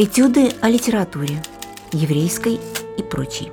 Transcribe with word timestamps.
Этюды 0.00 0.50
о 0.62 0.70
литературе, 0.70 1.42
еврейской 1.90 2.54
и 2.54 3.02
прочей. 3.02 3.50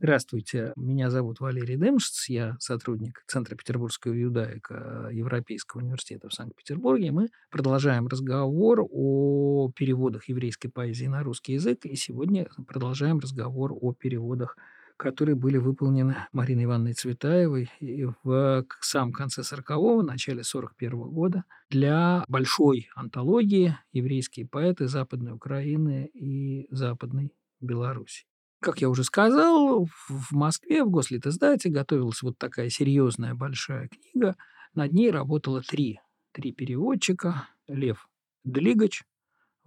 Здравствуйте, 0.00 0.72
меня 0.74 1.10
зовут 1.10 1.38
Валерий 1.38 1.76
Демшиц, 1.76 2.28
я 2.28 2.56
сотрудник 2.58 3.22
Центра 3.28 3.54
петербургского 3.54 4.14
юдаика 4.14 5.10
Европейского 5.12 5.80
университета 5.80 6.28
в 6.28 6.34
Санкт-Петербурге. 6.34 7.12
Мы 7.12 7.28
продолжаем 7.52 8.08
разговор 8.08 8.84
о 8.90 9.70
переводах 9.76 10.28
еврейской 10.28 10.70
поэзии 10.70 11.06
на 11.06 11.22
русский 11.22 11.52
язык, 11.52 11.84
и 11.84 11.94
сегодня 11.94 12.48
продолжаем 12.66 13.20
разговор 13.20 13.72
о 13.80 13.92
переводах, 13.92 14.56
которые 14.98 15.36
были 15.36 15.56
выполнены 15.56 16.16
Мариной 16.32 16.64
Ивановной 16.64 16.92
Цветаевой 16.92 17.70
в 17.80 18.66
самом 18.80 19.12
конце 19.12 19.42
40-го, 19.42 20.02
начале 20.02 20.42
41-го 20.42 21.04
года 21.04 21.44
для 21.70 22.24
большой 22.28 22.90
антологии 22.94 23.78
«Еврейские 23.92 24.46
поэты 24.46 24.88
Западной 24.88 25.32
Украины 25.32 26.10
и 26.12 26.66
Западной 26.70 27.32
Беларуси». 27.60 28.26
Как 28.60 28.80
я 28.80 28.90
уже 28.90 29.04
сказал, 29.04 29.86
в 30.08 30.32
Москве, 30.32 30.82
в 30.82 30.90
Гослитиздате 30.90 31.68
готовилась 31.68 32.20
вот 32.22 32.36
такая 32.36 32.68
серьезная 32.68 33.34
большая 33.34 33.88
книга. 33.88 34.36
Над 34.74 34.92
ней 34.92 35.12
работало 35.12 35.62
три, 35.62 36.00
три 36.32 36.52
переводчика. 36.52 37.48
Лев 37.68 38.08
Длигач, 38.44 39.04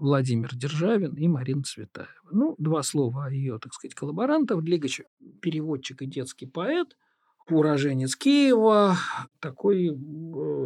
Владимир 0.01 0.55
Державин 0.55 1.13
и 1.13 1.27
Марина 1.27 1.61
Цветаева. 1.61 2.09
Ну, 2.31 2.55
два 2.57 2.81
слова 2.81 3.25
о 3.25 3.29
ее, 3.29 3.59
так 3.59 3.71
сказать, 3.73 3.93
коллаборантов. 3.93 4.63
Длигач– 4.63 5.01
переводчик 5.41 6.01
и 6.01 6.07
детский 6.07 6.47
поэт, 6.47 6.97
уроженец 7.47 8.15
Киева, 8.15 8.97
такой 9.39 9.89
э, 9.89 9.91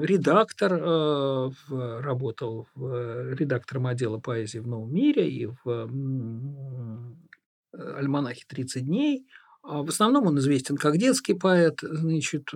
редактор, 0.06 0.74
э, 0.74 1.52
работал 1.70 2.68
редактором 2.78 3.88
отдела 3.88 4.20
поэзии 4.20 4.60
в 4.60 4.68
«Новом 4.68 4.94
мире» 4.94 5.30
и 5.30 5.48
в 5.48 5.90
альманахе 7.74 8.46
«30 8.50 8.80
дней». 8.80 9.28
А 9.64 9.84
в 9.84 9.90
основном 9.90 10.28
он 10.28 10.40
известен 10.40 10.78
как 10.78 10.98
детский 10.98 11.34
поэт, 11.34 11.80
значит, 11.82 12.52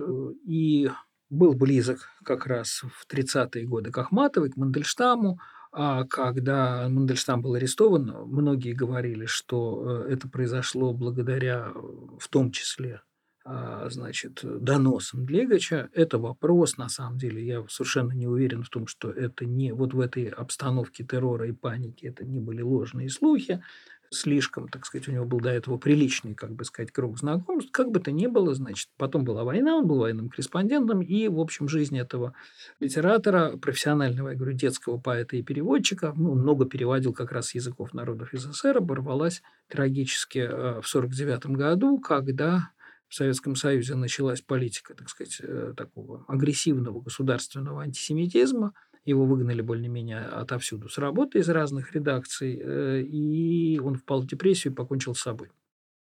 и 0.46 0.88
был 1.28 1.52
близок 1.52 2.08
как 2.24 2.46
раз 2.46 2.84
в 2.84 3.06
30-е 3.12 3.66
годы 3.66 3.90
к 3.90 3.98
Ахматовой, 3.98 4.50
к 4.50 4.56
Мандельштаму. 4.56 5.38
А 5.72 6.04
когда 6.04 6.88
Мандельштам 6.88 7.42
был 7.42 7.54
арестован, 7.54 8.12
многие 8.26 8.72
говорили, 8.72 9.26
что 9.26 10.04
э, 10.04 10.12
это 10.12 10.28
произошло 10.28 10.92
благодаря, 10.92 11.72
в 12.18 12.28
том 12.28 12.50
числе, 12.50 13.02
а, 13.44 13.88
значит, 13.88 14.40
доносом 14.42 15.24
Длегача. 15.24 15.88
Это 15.94 16.18
вопрос, 16.18 16.76
на 16.76 16.88
самом 16.88 17.18
деле, 17.18 17.44
я 17.44 17.64
совершенно 17.68 18.12
не 18.12 18.26
уверен 18.26 18.62
в 18.62 18.68
том, 18.68 18.86
что 18.86 19.10
это 19.10 19.46
не 19.46 19.72
вот 19.72 19.94
в 19.94 20.00
этой 20.00 20.26
обстановке 20.28 21.04
террора 21.04 21.48
и 21.48 21.52
паники 21.52 22.06
это 22.06 22.24
не 22.24 22.38
были 22.38 22.62
ложные 22.62 23.08
слухи 23.08 23.62
слишком, 24.10 24.68
так 24.68 24.84
сказать, 24.86 25.08
у 25.08 25.12
него 25.12 25.24
был 25.24 25.40
до 25.40 25.50
этого 25.50 25.78
приличный, 25.78 26.34
как 26.34 26.52
бы 26.52 26.64
сказать, 26.64 26.90
круг 26.90 27.18
знакомств. 27.18 27.70
Как 27.70 27.90
бы 27.90 28.00
то 28.00 28.10
ни 28.10 28.26
было, 28.26 28.54
значит, 28.54 28.88
потом 28.96 29.24
была 29.24 29.44
война, 29.44 29.76
он 29.76 29.86
был 29.86 29.98
военным 29.98 30.28
корреспондентом, 30.28 31.00
и, 31.00 31.28
в 31.28 31.38
общем, 31.38 31.68
жизнь 31.68 31.96
этого 31.98 32.34
литератора, 32.80 33.56
профессионального, 33.56 34.30
я 34.30 34.36
говорю, 34.36 34.52
детского 34.52 34.98
поэта 34.98 35.36
и 35.36 35.42
переводчика, 35.42 36.12
ну, 36.16 36.34
много 36.34 36.66
переводил 36.66 37.12
как 37.12 37.30
раз 37.32 37.54
языков 37.54 37.94
народов 37.94 38.30
СССР, 38.32 38.78
оборвалась 38.78 39.42
трагически 39.68 40.38
э, 40.38 40.80
в 40.80 40.88
1949 40.92 41.46
году, 41.56 41.98
когда 42.00 42.70
в 43.08 43.14
Советском 43.14 43.56
Союзе 43.56 43.94
началась 43.94 44.40
политика, 44.40 44.94
так 44.94 45.08
сказать, 45.08 45.40
э, 45.40 45.74
такого 45.76 46.24
агрессивного 46.26 47.00
государственного 47.00 47.82
антисемитизма– 47.82 48.72
его 49.04 49.24
выгнали 49.24 49.62
более-менее 49.62 50.20
отовсюду 50.20 50.88
с 50.88 50.98
работы 50.98 51.38
из 51.38 51.48
разных 51.48 51.92
редакций, 51.92 52.60
э, 52.62 53.02
и 53.02 53.78
он 53.78 53.96
впал 53.96 54.22
в 54.22 54.26
депрессию 54.26 54.72
и 54.72 54.76
покончил 54.76 55.14
с 55.14 55.22
собой. 55.22 55.50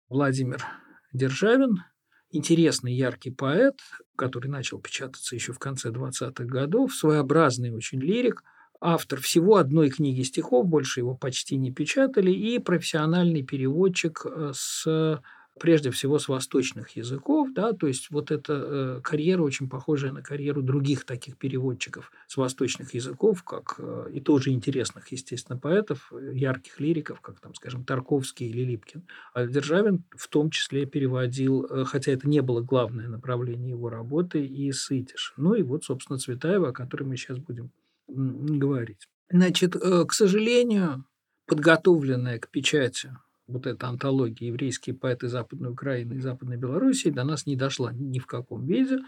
Владимир 0.08 0.64
Державин, 1.12 1.84
интересный, 2.30 2.94
яркий 2.94 3.30
поэт, 3.30 3.78
который 4.16 4.48
начал 4.48 4.80
печататься 4.80 5.34
еще 5.34 5.52
в 5.52 5.58
конце 5.58 5.90
20-х 5.90 6.44
годов, 6.44 6.94
своеобразный 6.94 7.70
очень 7.70 8.00
лирик, 8.00 8.42
автор 8.80 9.20
всего 9.20 9.56
одной 9.56 9.90
книги 9.90 10.22
стихов, 10.22 10.66
больше 10.66 11.00
его 11.00 11.14
почти 11.14 11.56
не 11.56 11.72
печатали, 11.72 12.32
и 12.32 12.58
профессиональный 12.58 13.42
переводчик 13.42 14.26
э, 14.26 14.52
с 14.54 15.20
прежде 15.60 15.90
всего 15.90 16.18
с 16.18 16.28
восточных 16.28 16.96
языков, 16.96 17.48
да, 17.52 17.72
то 17.72 17.86
есть 17.86 18.10
вот 18.10 18.30
эта 18.30 18.52
э, 18.52 19.00
карьера 19.02 19.42
очень 19.42 19.68
похожая 19.68 20.12
на 20.12 20.22
карьеру 20.22 20.62
других 20.62 21.04
таких 21.04 21.36
переводчиков 21.36 22.10
с 22.26 22.36
восточных 22.36 22.94
языков, 22.94 23.42
как 23.44 23.76
э, 23.78 24.10
и 24.12 24.20
тоже 24.20 24.50
интересных, 24.50 25.12
естественно, 25.12 25.58
поэтов, 25.58 26.12
ярких 26.32 26.80
лириков, 26.80 27.20
как 27.20 27.40
там, 27.40 27.54
скажем, 27.54 27.84
Тарковский 27.84 28.48
или 28.48 28.62
Липкин. 28.62 29.06
А 29.34 29.46
Державин 29.46 30.04
в 30.10 30.28
том 30.28 30.50
числе 30.50 30.86
переводил, 30.86 31.64
э, 31.64 31.84
хотя 31.84 32.12
это 32.12 32.28
не 32.28 32.40
было 32.40 32.60
главное 32.60 33.08
направление 33.08 33.70
его 33.70 33.90
работы, 33.90 34.44
и 34.44 34.72
Сытиш. 34.72 35.34
Ну 35.36 35.54
и 35.54 35.62
вот, 35.62 35.84
собственно, 35.84 36.18
Цветаева, 36.18 36.70
о 36.70 36.72
которой 36.72 37.04
мы 37.04 37.16
сейчас 37.16 37.38
будем 37.38 37.70
говорить. 38.08 39.08
Значит, 39.30 39.76
э, 39.76 40.04
к 40.06 40.12
сожалению, 40.12 41.04
подготовленная 41.46 42.38
к 42.38 42.48
печати 42.48 43.10
вот 43.46 43.66
эта 43.66 43.88
антология 43.88 44.48
«Еврейские 44.48 44.94
поэты 44.94 45.28
Западной 45.28 45.70
Украины 45.70 46.14
и 46.14 46.20
Западной 46.20 46.56
Белоруссии» 46.56 47.10
до 47.10 47.24
нас 47.24 47.46
не 47.46 47.56
дошла 47.56 47.92
ни 47.92 48.18
в 48.18 48.26
каком 48.26 48.64
виде, 48.64 48.98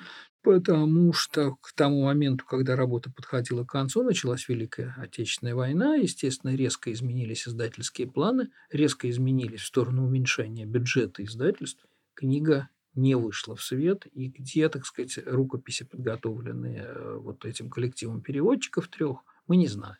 потому 0.42 1.12
что 1.12 1.56
к 1.56 1.72
тому 1.74 2.04
моменту, 2.04 2.44
когда 2.44 2.76
работа 2.76 3.10
подходила 3.10 3.64
к 3.64 3.70
концу, 3.70 4.02
началась 4.02 4.48
Великая 4.48 4.94
Отечественная 4.98 5.54
война, 5.54 5.96
естественно, 5.96 6.54
резко 6.54 6.92
изменились 6.92 7.48
издательские 7.48 8.06
планы, 8.06 8.50
резко 8.70 9.08
изменились 9.08 9.60
в 9.60 9.66
сторону 9.66 10.06
уменьшения 10.06 10.66
бюджета 10.66 11.24
издательств. 11.24 11.86
Книга 12.14 12.68
не 12.94 13.16
вышла 13.16 13.56
в 13.56 13.62
свет, 13.62 14.06
и 14.12 14.28
где, 14.28 14.68
так 14.68 14.86
сказать, 14.86 15.18
рукописи, 15.26 15.84
подготовленные 15.84 16.84
э, 16.86 17.16
вот 17.18 17.44
этим 17.44 17.68
коллективом 17.68 18.20
переводчиков 18.20 18.88
трех, 18.88 19.18
мы 19.46 19.56
не 19.56 19.66
знаем. 19.66 19.98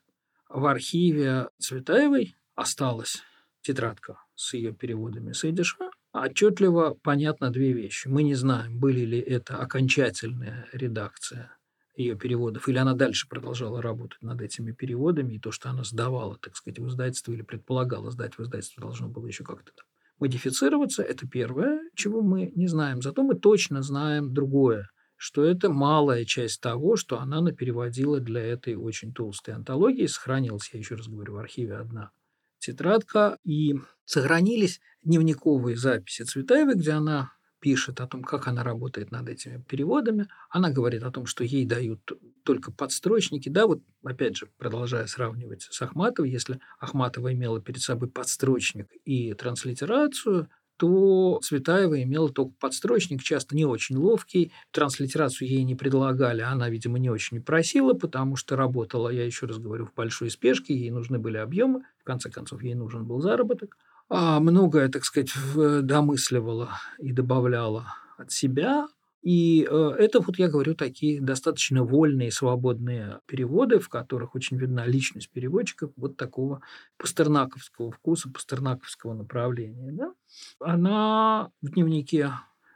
В 0.49 0.67
архиве 0.67 1.49
Цветаевой 1.59 2.37
осталась 2.55 3.23
тетрадка 3.65 4.19
с 4.35 4.55
ее 4.55 4.73
переводами 4.73 5.33
с 5.33 5.45
идиша, 5.45 5.91
отчетливо 6.13 6.97
понятно 7.03 7.51
две 7.51 7.73
вещи. 7.73 8.07
Мы 8.07 8.23
не 8.23 8.35
знаем, 8.35 8.79
были 8.79 9.01
ли 9.01 9.19
это 9.19 9.59
окончательная 9.59 10.69
редакция 10.73 11.57
ее 11.97 12.17
переводов, 12.17 12.69
или 12.69 12.79
она 12.79 12.95
дальше 12.95 13.29
продолжала 13.29 13.81
работать 13.81 14.21
над 14.21 14.41
этими 14.43 14.73
переводами, 14.73 15.35
и 15.35 15.39
то, 15.39 15.51
что 15.53 15.71
она 15.71 15.85
сдавала, 15.85 16.37
так 16.37 16.57
сказать, 16.57 16.79
в 16.79 16.89
издательство 16.89 17.33
или 17.33 17.43
предполагала 17.43 18.11
сдать 18.11 18.37
в 18.37 18.43
издательство, 18.43 18.83
должно 18.83 19.09
было 19.09 19.27
еще 19.27 19.45
как-то 19.45 19.73
там 19.75 19.87
модифицироваться. 20.19 21.03
Это 21.03 21.27
первое, 21.27 21.81
чего 21.95 22.23
мы 22.23 22.53
не 22.55 22.67
знаем. 22.67 23.03
Зато 23.03 23.23
мы 23.23 23.35
точно 23.35 23.83
знаем 23.83 24.33
другое, 24.33 24.89
что 25.17 25.45
это 25.45 25.71
малая 25.71 26.25
часть 26.25 26.61
того, 26.61 26.97
что 26.97 27.21
она 27.21 27.41
напереводила 27.41 28.21
для 28.21 28.43
этой 28.43 28.75
очень 28.75 29.13
толстой 29.13 29.55
антологии. 29.55 30.07
Сохранилась, 30.07 30.71
я 30.73 30.79
еще 30.79 30.97
раз 30.97 31.09
говорю, 31.09 31.35
в 31.35 31.39
архиве 31.39 31.77
одна 31.77 32.11
тетрадка, 32.67 33.39
и 33.45 33.75
сохранились 34.05 34.81
дневниковые 35.03 35.77
записи 35.77 36.23
Цветаевой, 36.23 36.75
где 36.75 36.93
она 36.93 37.33
пишет 37.65 38.01
о 38.01 38.07
том, 38.07 38.23
как 38.23 38.47
она 38.47 38.63
работает 38.63 39.11
над 39.11 39.27
этими 39.27 39.63
переводами. 39.63 40.29
Она 40.51 40.71
говорит 40.71 41.03
о 41.03 41.11
том, 41.11 41.25
что 41.25 41.45
ей 41.45 41.65
дают 41.65 42.01
только 42.45 42.71
подстрочники. 42.71 43.49
Да, 43.49 43.67
вот 43.67 43.81
опять 44.05 44.37
же, 44.37 44.51
продолжая 44.59 45.07
сравнивать 45.07 45.63
с 45.63 45.81
Ахматовой, 45.81 46.31
если 46.31 46.61
Ахматова 46.79 47.33
имела 47.33 47.63
перед 47.63 47.81
собой 47.81 48.11
подстрочник 48.11 48.91
и 49.07 49.33
транслитерацию, 49.33 50.51
то 50.77 51.41
Цветаева 51.43 52.03
имела 52.03 52.31
только 52.31 52.53
подстрочник, 52.59 53.23
часто 53.23 53.57
не 53.57 53.65
очень 53.65 53.97
ловкий. 53.97 54.53
Транслитерацию 54.73 55.49
ей 55.49 55.65
не 55.65 55.75
предлагали, 55.75 56.43
она, 56.43 56.69
видимо, 56.69 56.99
не 56.99 57.11
очень 57.11 57.43
просила, 57.43 57.95
потому 57.95 58.37
что 58.37 58.57
работала, 58.57 59.09
я 59.09 59.25
еще 59.25 59.47
раз 59.47 59.59
говорю, 59.59 59.87
в 59.87 59.95
большой 59.95 60.31
спешке, 60.31 60.75
ей 60.77 60.91
нужны 60.91 61.19
были 61.19 61.37
объемы, 61.37 61.85
в 62.01 62.05
конце 62.05 62.31
концов, 62.31 62.63
ей 62.63 62.75
нужен 62.75 63.05
был 63.05 63.21
заработок. 63.21 63.77
А 64.09 64.39
многое, 64.41 64.89
так 64.89 65.05
сказать, 65.05 65.33
домысливала 65.55 66.71
и 66.99 67.13
добавляла 67.13 67.95
от 68.19 68.33
себя, 68.33 68.87
и 69.25 69.67
э, 69.71 69.91
это, 69.99 70.21
вот 70.21 70.39
я 70.39 70.49
говорю, 70.49 70.75
такие 70.75 71.19
достаточно 71.19 71.83
вольные, 71.83 72.31
свободные 72.31 73.21
переводы, 73.25 73.79
в 73.79 73.89
которых 73.89 74.35
очень 74.35 74.59
видна 74.59 74.85
личность 74.85 75.31
переводчика 75.31 75.89
вот 75.97 76.19
такого 76.19 76.61
пастернаковского 76.99 77.91
вкуса, 77.91 78.29
пастернаковского 78.29 79.15
направления. 79.15 79.93
Да? 79.93 80.13
Она 80.61 81.51
в 81.63 81.71
дневнике 81.71 82.33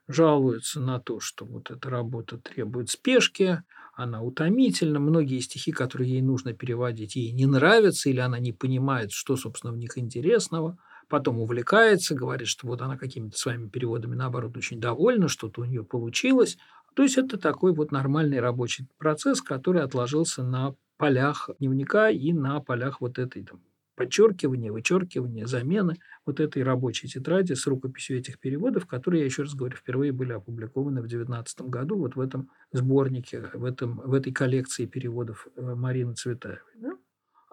жалуется 0.09 0.81
на 0.81 0.99
то, 1.01 1.21
что 1.21 1.45
вот 1.45 1.71
эта 1.71 1.91
работа 1.91 2.39
требует 2.39 2.89
спешки, 2.89 3.63
она 3.95 4.23
утомительна, 4.23 5.01
многие 5.01 5.41
стихи, 5.41 5.71
которые 5.71 6.13
ей 6.13 6.23
нужно 6.23 6.55
переводить, 6.55 7.15
ей 7.15 7.31
не 7.33 7.45
нравятся, 7.45 8.09
или 8.09 8.21
она 8.21 8.39
не 8.39 8.55
понимает, 8.55 9.13
что, 9.13 9.37
собственно, 9.37 9.75
в 9.75 9.77
них 9.77 9.99
интересного– 9.99 10.79
потом 11.09 11.41
увлекается, 11.41 12.15
говорит, 12.15 12.49
что 12.49 12.67
вот 12.67 12.83
она 12.83 12.97
какими-то 12.97 13.37
своими 13.37 13.69
переводами, 13.69 14.15
наоборот, 14.15 14.57
очень 14.57 14.81
довольна, 14.81 15.29
что-то 15.29 15.63
у 15.63 15.65
нее 15.65 15.85
получилось. 15.85 16.59
То 16.95 17.03
есть 17.03 17.19
это 17.19 17.39
такой 17.39 17.73
вот 17.73 17.93
нормальный 17.93 18.41
рабочий 18.41 18.87
процесс, 18.99 19.41
который 19.41 19.83
отложился 19.83 20.43
на 20.43 20.75
полях 20.97 21.49
дневника 21.59 22.11
и 22.11 22.33
на 22.33 22.61
полях 22.61 23.01
вот 23.01 23.19
этой 23.19 23.45
там, 23.45 23.61
подчеркивания, 23.99 24.73
вычеркивания, 24.73 25.47
замены 25.47 25.97
вот 26.27 26.41
этой 26.41 26.63
рабочей 26.63 27.09
тетради 27.09 27.55
с 27.55 27.67
рукописью 27.67 28.19
этих 28.19 28.39
переводов, 28.39 28.87
которые, 28.87 29.21
я 29.21 29.27
еще 29.27 29.43
раз 29.43 29.55
говорю, 29.55 29.77
впервые 29.77 30.13
были 30.13 30.33
опубликованы 30.33 31.01
в 31.01 31.09
2019 31.09 31.63
году 31.63 31.99
вот 31.99 32.17
в 32.17 32.21
этом 32.21 32.51
сборнике, 32.73 33.49
в, 33.55 33.65
этом, 33.65 34.01
в 34.05 34.15
этой 34.15 34.33
коллекции 34.33 34.87
переводов 34.87 35.49
э, 35.57 35.75
Марины 35.75 36.15
Цветаевой. 36.15 36.73
Да? 36.77 36.98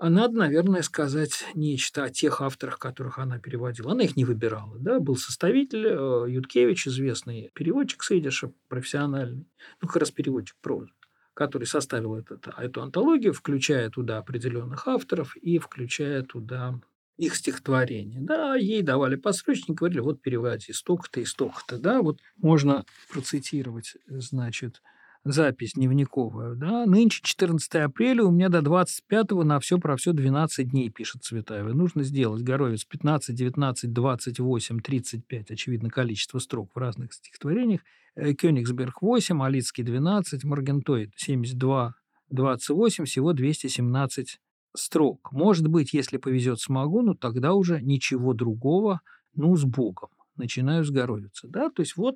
А 0.05 0.09
надо, 0.11 0.37
наверное, 0.37 0.83
сказать 0.83 1.45
нечто 1.55 2.03
о 2.03 2.11
тех 2.11 2.39
авторах, 2.39 2.77
которых 2.77 3.17
она 3.17 3.39
переводила. 3.39 3.93
Она 3.93 4.03
их 4.03 4.15
не 4.15 4.23
выбирала. 4.23 4.77
Да? 4.77 4.99
Был 4.99 5.17
составитель 5.17 5.87
э, 5.87 6.25
Юткевич, 6.29 6.87
известный 6.87 7.49
переводчик 7.55 8.03
с 8.03 8.43
профессиональный, 8.67 9.47
ну, 9.81 9.87
как 9.87 9.97
раз 9.97 10.11
переводчик 10.11 10.57
прозы 10.61 10.91
который 11.33 11.65
составил 11.65 12.15
этот, 12.15 12.47
эту 12.47 12.81
антологию, 12.83 13.33
включая 13.33 13.89
туда 13.89 14.19
определенных 14.19 14.87
авторов 14.87 15.35
и 15.35 15.57
включая 15.57 16.21
туда 16.21 16.79
их 17.17 17.35
стихотворения. 17.35 18.21
Да, 18.21 18.55
ей 18.55 18.83
давали 18.83 19.15
посрочник, 19.15 19.79
говорили, 19.79 19.99
вот 19.99 20.21
переводи 20.21 20.71
столько-то 20.71 21.19
и 21.19 21.25
столько-то. 21.25 21.77
Да, 21.79 22.01
вот 22.01 22.19
можно 22.37 22.85
процитировать, 23.11 23.97
значит, 24.07 24.81
запись 25.25 25.73
дневниковая. 25.73 26.53
Да? 26.55 26.85
Нынче 26.85 27.21
14 27.23 27.75
апреля, 27.75 28.23
у 28.23 28.31
меня 28.31 28.49
до 28.49 28.61
25 28.61 29.31
на 29.43 29.59
все 29.59 29.79
про 29.79 29.97
все 29.97 30.13
12 30.13 30.69
дней, 30.69 30.89
пишет 30.89 31.23
Цветаева. 31.23 31.73
Нужно 31.73 32.03
сделать 32.03 32.43
Горовец 32.43 32.85
15, 32.85 33.35
19, 33.35 33.91
28, 33.91 34.79
35, 34.79 35.51
очевидно, 35.51 35.89
количество 35.89 36.39
строк 36.39 36.71
в 36.73 36.77
разных 36.77 37.13
стихотворениях. 37.13 37.81
Э, 38.15 38.33
Кёнигсберг 38.33 39.01
8, 39.01 39.43
Алицкий 39.43 39.83
12, 39.83 40.43
Маргентойд 40.45 41.11
72, 41.17 41.95
28, 42.29 43.05
всего 43.05 43.33
217 43.33 44.39
строк. 44.75 45.31
Может 45.31 45.67
быть, 45.67 45.93
если 45.93 46.17
повезет 46.17 46.59
смогу, 46.59 47.01
но 47.01 47.15
тогда 47.15 47.53
уже 47.53 47.81
ничего 47.81 48.33
другого, 48.33 49.01
ну, 49.33 49.55
с 49.55 49.63
Богом. 49.63 50.09
Начинаю 50.37 50.83
с 50.83 50.91
Горовица. 50.91 51.47
Да? 51.47 51.69
То 51.69 51.81
есть 51.81 51.97
вот 51.97 52.15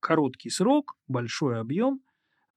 короткий 0.00 0.50
срок, 0.50 0.96
большой 1.06 1.60
объем, 1.60 2.00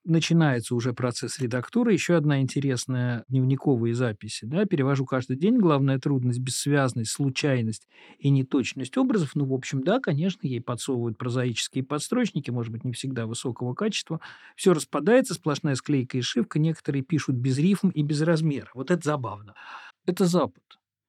начинается 0.03 0.75
уже 0.75 0.93
процесс 0.93 1.39
редактуры. 1.39 1.93
Еще 1.93 2.15
одна 2.15 2.41
интересная 2.41 3.23
дневниковые 3.27 3.93
записи. 3.93 4.45
Да, 4.45 4.65
перевожу 4.65 5.05
каждый 5.05 5.37
день. 5.37 5.57
Главная 5.59 5.99
трудность– 5.99 6.39
бессвязность, 6.41 7.11
случайность 7.11 7.87
и 8.19 8.29
неточность 8.29 8.97
образов. 8.97 9.31
Ну, 9.35 9.45
в 9.45 9.53
общем, 9.53 9.83
да, 9.83 9.99
конечно, 9.99 10.47
ей 10.47 10.61
подсовывают 10.61 11.17
прозаические 11.17 11.83
подстрочники, 11.83 12.51
может 12.51 12.71
быть, 12.71 12.83
не 12.83 12.93
всегда 12.93 13.25
высокого 13.25 13.73
качества. 13.73 14.19
Все 14.55 14.73
распадается, 14.73 15.33
сплошная 15.33 15.75
склейка 15.75 16.17
и 16.17 16.21
шивка. 16.21 16.59
Некоторые 16.59 17.03
пишут 17.03 17.35
без 17.35 17.57
рифм 17.57 17.89
и 17.89 18.03
без 18.03 18.21
размера. 18.21 18.69
Вот 18.73 18.91
это 18.91 19.01
забавно. 19.03 19.55
Это 20.05 20.25
Запад. 20.25 20.63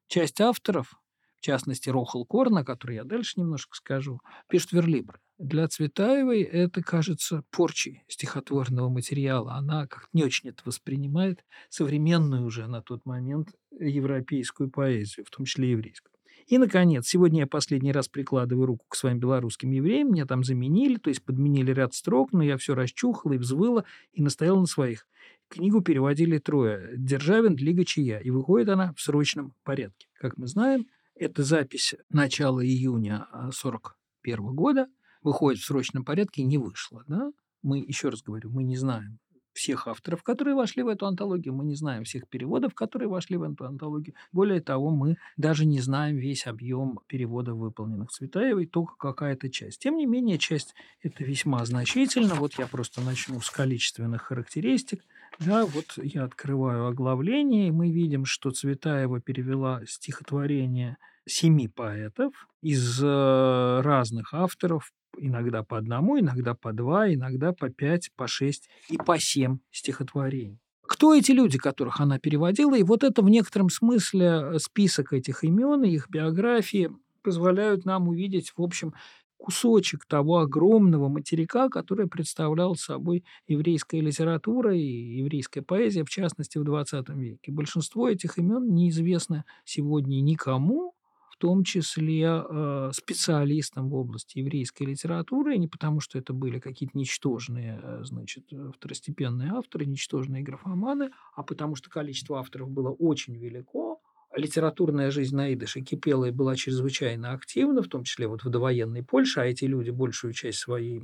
Часть 0.08 0.40
авторов, 0.40 1.00
в 1.42 1.44
частности, 1.44 1.90
Рохал 1.90 2.24
Корна, 2.24 2.64
который 2.64 2.94
я 2.94 3.04
дальше 3.04 3.40
немножко 3.40 3.74
скажу, 3.74 4.20
пишет 4.48 4.70
верлибры. 4.70 5.18
Для 5.38 5.66
Цветаевой 5.66 6.42
это 6.42 6.84
кажется 6.84 7.42
порчей 7.50 8.04
стихотворного 8.06 8.88
материала. 8.88 9.54
Она 9.54 9.88
как 9.88 10.06
не 10.12 10.22
очень 10.22 10.50
это 10.50 10.62
воспринимает, 10.64 11.44
современную 11.68 12.46
уже 12.46 12.68
на 12.68 12.80
тот 12.80 13.04
момент 13.06 13.48
европейскую 13.72 14.70
поэзию, 14.70 15.26
в 15.26 15.30
том 15.30 15.44
числе 15.44 15.72
еврейскую. 15.72 16.12
И, 16.46 16.58
наконец, 16.58 17.08
сегодня 17.08 17.40
я 17.40 17.46
последний 17.48 17.90
раз 17.90 18.06
прикладываю 18.06 18.66
руку 18.66 18.84
к 18.86 18.94
своим 18.94 19.18
белорусским 19.18 19.72
евреям. 19.72 20.12
Меня 20.12 20.26
там 20.26 20.44
заменили, 20.44 20.98
то 20.98 21.08
есть 21.08 21.24
подменили 21.24 21.72
ряд 21.72 21.92
строк, 21.92 22.32
но 22.32 22.44
я 22.44 22.56
все 22.56 22.76
расчухала 22.76 23.32
и 23.32 23.38
взвыла 23.38 23.84
и 24.12 24.22
настояла 24.22 24.60
на 24.60 24.66
своих. 24.66 25.08
Книгу 25.48 25.80
переводили 25.80 26.38
трое. 26.38 26.92
Державин, 26.96 27.56
Лига 27.56 27.84
Чия. 27.84 28.18
И 28.18 28.30
выходит 28.30 28.68
она 28.68 28.94
в 28.96 29.00
срочном 29.00 29.54
порядке. 29.64 30.06
Как 30.14 30.36
мы 30.36 30.46
знаем, 30.46 30.86
это 31.14 31.42
запись 31.42 31.94
начала 32.08 32.64
июня 32.64 33.26
1941 33.32 34.38
а, 34.38 34.52
года– 34.52 34.86
выходит 35.22 35.60
в 35.60 35.64
срочном 35.64 36.04
порядке, 36.04 36.42
не 36.42 36.58
вышло. 36.58 37.04
Да? 37.06 37.32
Мы, 37.62 37.78
еще 37.78 38.08
раз 38.08 38.22
говорю, 38.22 38.50
мы 38.50 38.64
не 38.64 38.76
знаем 38.76 39.18
всех 39.52 39.86
авторов, 39.86 40.22
которые 40.22 40.54
вошли 40.54 40.82
в 40.82 40.88
эту 40.88 41.06
антологию, 41.06 41.54
мы 41.54 41.64
не 41.64 41.74
знаем 41.74 42.04
всех 42.04 42.26
переводов, 42.26 42.74
которые 42.74 43.08
вошли 43.08 43.36
в 43.36 43.42
эту 43.42 43.66
антологию. 43.66 44.14
Более 44.32 44.62
того, 44.62 44.90
мы 44.90 45.18
даже 45.36 45.66
не 45.66 45.80
знаем 45.80 46.16
весь 46.16 46.46
объем 46.46 47.00
переводов, 47.06 47.58
выполненных 47.58 48.10
Цветаевой, 48.10 48.66
только 48.66 48.96
какая-то 48.96 49.50
часть. 49.50 49.82
Тем 49.82 49.96
не 49.96 50.06
менее, 50.06 50.38
часть 50.38 50.74
это 51.02 51.22
весьма 51.22 51.64
значительно. 51.66 52.34
Вот 52.34 52.54
я 52.54 52.66
просто 52.66 53.02
начну 53.02 53.40
с 53.40 53.50
количественных 53.50 54.22
характеристик. 54.22 55.04
Да, 55.38 55.67
вот 55.67 55.99
я 56.02 56.25
открываю 56.25 56.87
оглавление, 56.87 57.69
и 57.69 57.73
мы 57.73 57.90
видим, 57.90 58.25
что 58.25 58.50
Цветаева 58.50 59.20
перевела 59.20 59.82
стихотворение 59.87 60.99
семи 61.26 61.69
поэтов 61.69 62.32
из 62.61 63.02
э, 63.02 63.81
разных 63.82 64.34
авторов, 64.34 64.93
иногда 65.19 65.62
по 65.62 65.79
одному, 65.79 66.19
иногда 66.19 66.55
по 66.55 66.73
два, 66.73 67.12
иногда 67.12 67.52
по 67.52 67.70
пять, 67.70 68.11
по 68.17 68.26
шесть 68.26 68.69
и 68.88 68.96
по 68.96 69.19
семь 69.19 69.58
стихотворений. 69.70 70.61
Кто 70.82 71.14
эти 71.14 71.32
люди, 71.32 71.58
которых 71.58 72.00
она 72.00 72.19
переводила? 72.19 72.76
И 72.76 72.82
вот 72.82 73.02
это 73.02 73.23
в 73.23 73.29
некотором 73.29 73.70
смысле 73.70 74.26
э, 74.26 74.58
список 74.58 75.12
этих 75.12 75.43
имен 75.44 75.82
и 75.82 75.90
их 75.90 76.08
биографии 76.08 76.90
позволяют 77.23 77.84
нам 77.84 78.08
увидеть, 78.08 78.52
в 78.56 78.62
общем, 78.62 78.94
кусочек 79.42 80.06
того 80.06 80.38
огромного 80.38 81.08
материка, 81.08 81.68
который 81.68 82.06
представлял 82.06 82.76
собой 82.76 83.24
еврейская 83.48 84.00
литература 84.00 84.74
и 84.74 85.18
еврейская 85.18 85.62
поэзия, 85.62 86.04
в 86.04 86.10
частности, 86.10 86.58
в 86.58 86.62
XX 86.62 87.04
веке. 87.18 87.50
Большинство 87.50 88.08
этих 88.08 88.38
имен 88.38 88.72
неизвестно 88.72 89.44
сегодня 89.64 90.20
никому, 90.20 90.94
том 91.42 91.64
числе 91.64 92.24
э, 92.24 92.90
специалистам 92.94 93.90
в 93.90 93.96
области 93.96 94.38
еврейской 94.38 94.84
литературы, 94.84 95.58
не 95.58 95.66
потому 95.66 95.98
что 95.98 96.16
это 96.16 96.32
были 96.32 96.60
какие-то 96.60 96.96
ничтожные, 96.96 97.80
э, 97.82 98.04
значит, 98.04 98.44
э, 98.52 98.70
второстепенные 98.72 99.50
авторы, 99.50 99.84
ничтожные 99.84 100.44
графоманы, 100.44 101.10
а 101.34 101.42
потому 101.42 101.74
что 101.74 101.90
количество 101.90 102.38
авторов 102.38 102.70
было 102.70 102.90
очень 102.90 103.36
велико, 103.36 104.00
литературная 104.37 105.11
жизнь 105.11 105.37
на 105.37 105.52
идыше 105.52 105.81
кипела 105.81 106.26
и 106.26 106.31
была 106.31 106.56
чрезвычайно 106.56 107.32
активна, 107.32 107.82
в 107.82 107.88
том 107.88 108.05
числе 108.05 108.26
вот 108.26 108.44
в 108.44 108.50
довоенной 108.50 109.02
Польше, 109.02 109.40
а 109.40 109.44
эти 109.44 109.64
люди 109.64 109.90
большую 109.90 110.32
часть 110.32 110.58
своей 110.58 111.02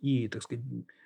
и, 0.00 0.28
так 0.28 0.42
сказать, 0.42 0.64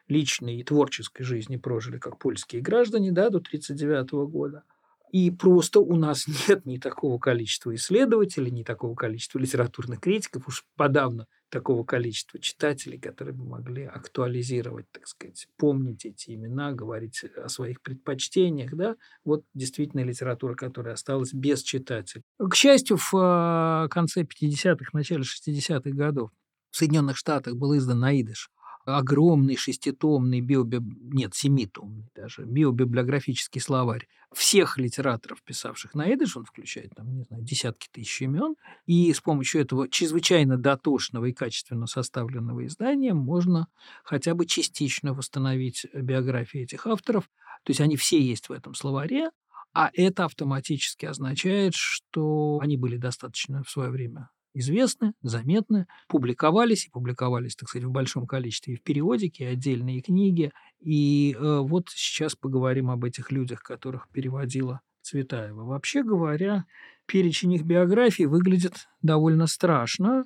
личной 0.09 0.57
и 0.57 0.65
творческой 0.65 1.25
жизни 1.25 1.57
прожили 1.57 1.99
как 1.99 2.19
польские 2.19 2.63
граждане 2.63 3.13
да, 3.13 3.31
до 3.31 3.39
1939 3.39 4.31
года– 4.31 4.63
и 5.13 5.31
просто 5.31 5.81
у 5.81 5.97
нас 5.97 6.27
нет 6.49 6.67
ни 6.67 6.79
такого 6.79 7.19
количества 7.19 7.75
исследователей, 7.75 8.51
ни 8.51 8.63
такого 8.63 8.95
количества 8.95 9.39
литературных 9.39 10.01
критиков, 10.01 10.47
уж 10.49 10.65
подавно 10.77 11.27
такого 11.49 11.85
количества 11.85 12.41
читателей, 12.41 12.99
которые 12.99 13.35
бы 13.35 13.45
могли 13.45 13.85
актуализировать, 13.85 14.91
так 14.91 15.07
сказать, 15.07 15.49
помнить 15.57 16.05
эти 16.05 16.31
имена, 16.35 16.73
говорить 16.73 17.25
о 17.25 17.49
своих 17.49 17.81
предпочтениях. 17.83 18.75
Да? 18.75 18.97
Вот 19.25 19.45
действительно 19.55 20.01
литература, 20.01 20.55
которая 20.55 20.95
осталась 20.95 21.33
без 21.33 21.63
читателей. 21.63 22.25
К 22.39 22.55
счастью, 22.55 22.97
в 22.97 23.13
а, 23.15 23.89
конце 23.89 24.23
50-х, 24.23 24.91
начале 24.93 25.23
60-х 25.23 25.91
годов 25.91 26.31
в 26.71 26.77
Соединенных 26.77 27.17
Штатах 27.17 27.55
был 27.55 27.77
издан 27.77 28.01
наидыш 28.01 28.51
огромный 28.87 29.57
шеститомный 29.57 30.41
биоби... 30.41 30.79
нет, 30.81 31.35
семитомный 31.35 32.11
даже 32.15 32.45
биобиблиографический 32.45 33.61
словарь 33.61 34.07
всех 34.33 34.79
литераторов, 34.79 35.43
писавших 35.43 35.95
на 35.95 36.13
идыш, 36.13 36.37
он 36.37 36.45
включает 36.45 36.95
там, 36.95 37.15
не 37.17 37.23
знаю, 37.25 37.43
десятки 37.43 37.89
тысяч 37.91 38.23
имен, 38.23 38.57
и 38.85 39.13
с 39.13 39.21
помощью 39.21 39.61
этого 39.63 39.89
чрезвычайно 39.89 40.57
дотошного 40.57 41.27
и 41.27 41.33
качественно 41.33 41.87
составленного 41.87 42.67
издания 42.67 43.15
можно 43.15 43.69
хотя 44.05 44.35
бы 44.35 44.47
частично 44.47 45.15
восстановить 45.15 45.87
биографии 45.95 46.61
этих 46.61 46.87
авторов, 46.87 47.31
то 47.65 47.71
есть 47.71 47.81
они 47.81 47.97
все 47.97 48.21
есть 48.21 48.49
в 48.49 48.53
этом 48.53 48.75
словаре, 48.75 49.31
а 49.73 49.91
это 49.93 50.25
автоматически 50.25 51.07
означает, 51.07 51.75
что 51.75 52.59
они 52.63 52.77
были 52.77 52.97
достаточно 52.97 53.63
в 53.63 53.71
свое 53.71 53.91
время 53.91 54.31
известны, 54.59 55.13
заметны, 55.23 55.87
публиковались 56.09 56.87
и 56.87 56.91
публиковались, 56.91 57.57
так 57.57 57.69
сказать, 57.69 57.87
в 57.87 57.91
большом 57.91 58.27
количестве 58.27 58.75
и 58.75 58.77
в 58.77 58.83
периодике, 58.83 59.45
и 59.45 59.49
отдельные 59.49 60.01
книги. 60.01 60.53
И 60.81 61.37
э, 61.39 61.59
вот 61.61 61.89
сейчас 61.91 62.35
поговорим 62.35 62.91
об 62.91 63.05
этих 63.05 63.31
людях, 63.31 63.63
которых 63.63 64.09
переводила 64.11 64.81
Цветаева. 65.03 65.65
Вообще 65.65 66.03
говоря, 66.03 66.65
перечень 67.07 67.53
их 67.53 67.65
биографий 67.65 68.27
выглядит 68.27 68.89
довольно 69.03 69.47
страшно. 69.47 70.25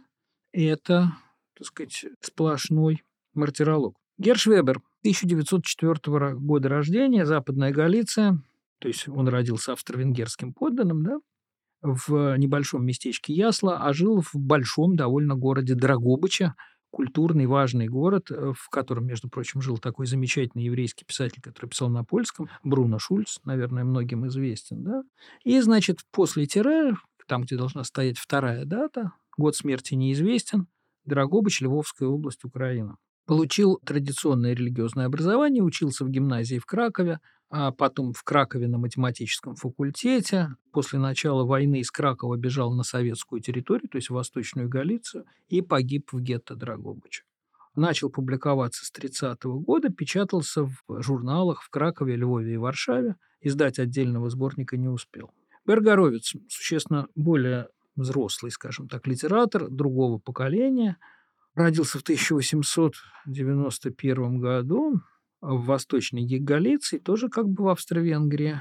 Это, 0.52 1.12
так 1.54 1.66
сказать, 1.66 2.06
сплошной 2.20 3.02
мартиролог. 3.34 3.96
Гершвебер, 4.18 4.82
1904 5.02 6.34
года 6.34 6.68
рождения, 6.68 7.24
Западная 7.24 7.72
Галиция, 7.72 8.42
то 8.78 8.88
есть 8.88 9.08
он 9.08 9.28
родился 9.28 9.72
австро-венгерским 9.72 10.52
подданным, 10.52 11.04
да, 11.04 11.20
в 11.82 12.36
небольшом 12.36 12.84
местечке 12.84 13.32
Ясла, 13.32 13.78
а 13.78 13.92
жил 13.92 14.20
в 14.20 14.34
большом 14.34 14.96
довольно 14.96 15.34
городе 15.34 15.74
Драгобыча, 15.74 16.54
культурный, 16.90 17.46
важный 17.46 17.88
город, 17.88 18.30
э, 18.30 18.52
в 18.56 18.68
котором, 18.68 19.06
между 19.06 19.28
прочим, 19.28 19.62
жил 19.62 19.78
такой 19.78 20.06
замечательный 20.06 20.64
еврейский 20.64 21.04
писатель, 21.04 21.40
который 21.40 21.68
писал 21.68 21.88
на 21.88 22.04
польском, 22.04 22.48
Бруно 22.64 22.98
Шульц, 22.98 23.38
наверное, 23.44 23.84
многим 23.84 24.26
известен, 24.26 24.82
да. 24.82 25.02
И, 25.44 25.60
значит, 25.60 26.00
после 26.10 26.46
тире, 26.46 26.94
там, 27.26 27.42
где 27.42 27.56
должна 27.56 27.84
стоять 27.84 28.18
вторая 28.18 28.64
дата, 28.64 29.12
год 29.38 29.56
смерти 29.56 29.94
неизвестен, 29.94 30.66
Драгобыч, 31.04 31.60
Львовская 31.60 32.08
область, 32.08 32.44
Украина. 32.44 32.96
Получил 33.26 33.80
традиционное 33.84 34.54
религиозное 34.54 35.06
образование, 35.06 35.62
учился 35.62 36.04
в 36.04 36.10
гимназии 36.10 36.58
в 36.58 36.66
Кракове, 36.66 37.20
а 37.50 37.72
потом 37.72 38.12
в 38.12 38.22
Кракове 38.22 38.68
на 38.68 38.78
математическом 38.78 39.56
факультете. 39.56 40.54
После 40.72 41.00
начала 41.00 41.44
войны 41.44 41.80
из 41.80 41.90
Кракова 41.90 42.36
бежал 42.36 42.72
на 42.72 42.84
советскую 42.84 43.42
территорию, 43.42 43.88
то 43.88 43.98
есть 43.98 44.08
в 44.08 44.14
Восточную 44.14 44.68
Галицию, 44.68 45.24
и 45.48 45.60
погиб 45.60 46.12
в 46.12 46.20
гетто 46.20 46.54
Драгобыча. 46.54 47.24
Начал 47.74 48.08
публиковаться 48.08 48.84
с 48.84 48.92
30 48.92 49.44
-го 49.44 49.58
года, 49.58 49.90
печатался 49.90 50.64
в 50.64 51.02
журналах 51.02 51.62
в 51.62 51.70
Кракове, 51.70 52.14
Львове 52.16 52.54
и 52.54 52.56
Варшаве, 52.56 53.16
издать 53.40 53.80
отдельного 53.80 54.30
сборника 54.30 54.76
не 54.76 54.88
успел. 54.88 55.32
Бергаровец 55.66 56.34
существенно 56.48 57.08
более 57.16 57.68
взрослый, 57.96 58.52
скажем 58.52 58.86
так, 58.88 59.08
литератор 59.08 59.68
другого 59.68 60.18
поколения, 60.18 60.98
родился 61.54 61.98
в 61.98 62.02
1891 62.02 64.38
году, 64.38 65.00
в 65.40 65.64
Восточной 65.64 66.26
Галиции, 66.38 66.98
тоже 66.98 67.28
как 67.28 67.48
бы 67.48 67.64
в 67.64 67.68
Австро-Венгрии. 67.68 68.60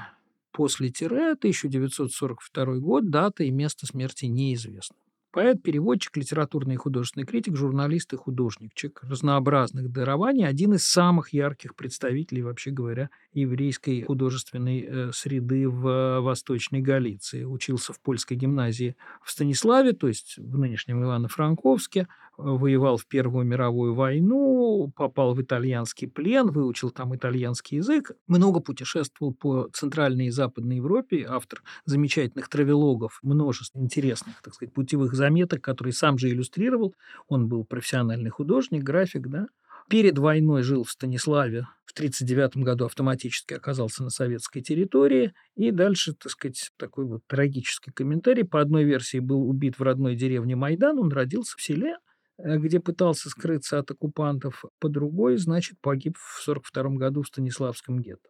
После 0.52 0.90
тире 0.90 1.32
1942 1.32 2.76
год, 2.76 3.10
дата 3.10 3.44
и 3.44 3.50
место 3.50 3.86
смерти 3.86 4.26
неизвестны. 4.26 4.96
Поэт, 5.32 5.62
переводчик, 5.62 6.16
литературный 6.16 6.74
и 6.74 6.78
художественный 6.78 7.24
критик, 7.24 7.54
журналист 7.54 8.12
и 8.12 8.16
художник. 8.16 8.74
Человек 8.74 9.04
разнообразных 9.04 9.92
дарований, 9.92 10.44
один 10.44 10.74
из 10.74 10.84
самых 10.84 11.32
ярких 11.32 11.76
представителей, 11.76 12.42
вообще 12.42 12.72
говоря, 12.72 13.10
еврейской 13.32 14.02
художественной 14.02 14.80
э, 14.80 15.12
среды 15.12 15.68
в 15.68 16.20
Восточной 16.20 16.80
Галиции. 16.80 17.44
Учился 17.44 17.92
в 17.92 18.00
польской 18.00 18.36
гимназии 18.36 18.96
в 19.24 19.30
Станиславе, 19.30 19.92
то 19.92 20.08
есть 20.08 20.36
в 20.38 20.58
нынешнем 20.58 21.02
Ивано-Франковске, 21.02 22.06
воевал 22.36 22.96
в 22.96 23.06
Первую 23.06 23.44
мировую 23.44 23.94
войну, 23.94 24.92
попал 24.96 25.34
в 25.34 25.42
итальянский 25.42 26.08
плен, 26.08 26.50
выучил 26.50 26.90
там 26.90 27.14
итальянский 27.14 27.78
язык, 27.78 28.12
много 28.26 28.60
путешествовал 28.60 29.34
по 29.34 29.68
Центральной 29.72 30.26
и 30.26 30.30
Западной 30.30 30.76
Европе, 30.76 31.26
автор 31.28 31.62
замечательных 31.84 32.48
травелогов, 32.48 33.18
множество 33.22 33.78
интересных, 33.80 34.40
так 34.42 34.54
сказать, 34.54 34.72
путевых 34.72 35.14
заметок, 35.14 35.62
которые 35.62 35.92
сам 35.92 36.18
же 36.18 36.30
иллюстрировал. 36.30 36.94
Он 37.28 37.48
был 37.48 37.64
профессиональный 37.64 38.30
художник, 38.30 38.82
график, 38.82 39.28
да. 39.28 39.46
Перед 39.90 40.18
войной 40.18 40.62
жил 40.62 40.84
в 40.84 40.90
Станиславе, 40.90 41.66
в 41.84 41.92
1939 41.92 42.64
году 42.64 42.84
автоматически 42.86 43.54
оказался 43.54 44.04
на 44.04 44.10
советской 44.10 44.62
территории, 44.62 45.32
и 45.56 45.72
дальше, 45.72 46.14
так 46.14 46.30
сказать, 46.30 46.70
такой 46.78 47.04
вот 47.04 47.22
трагический 47.26 47.92
комментарий. 47.92 48.44
По 48.44 48.60
одной 48.60 48.84
версии 48.84 49.18
был 49.18 49.42
убит 49.42 49.78
в 49.78 49.82
родной 49.82 50.14
деревне 50.14 50.54
Майдан, 50.56 50.98
он 50.98 51.12
родился 51.12 51.56
в 51.58 51.62
селе, 51.62 51.96
Э, 52.42 52.56
где 52.56 52.80
пытался 52.80 53.28
скрыться 53.28 53.78
от 53.78 53.90
оккупантов, 53.90 54.64
по 54.78 54.88
другой, 54.88 55.36
значит, 55.36 55.78
погиб 55.80 56.16
в 56.16 56.42
1942 56.42 56.98
году 56.98 57.22
в 57.22 57.26
Станиславском 57.26 58.00
гетто. 58.00 58.28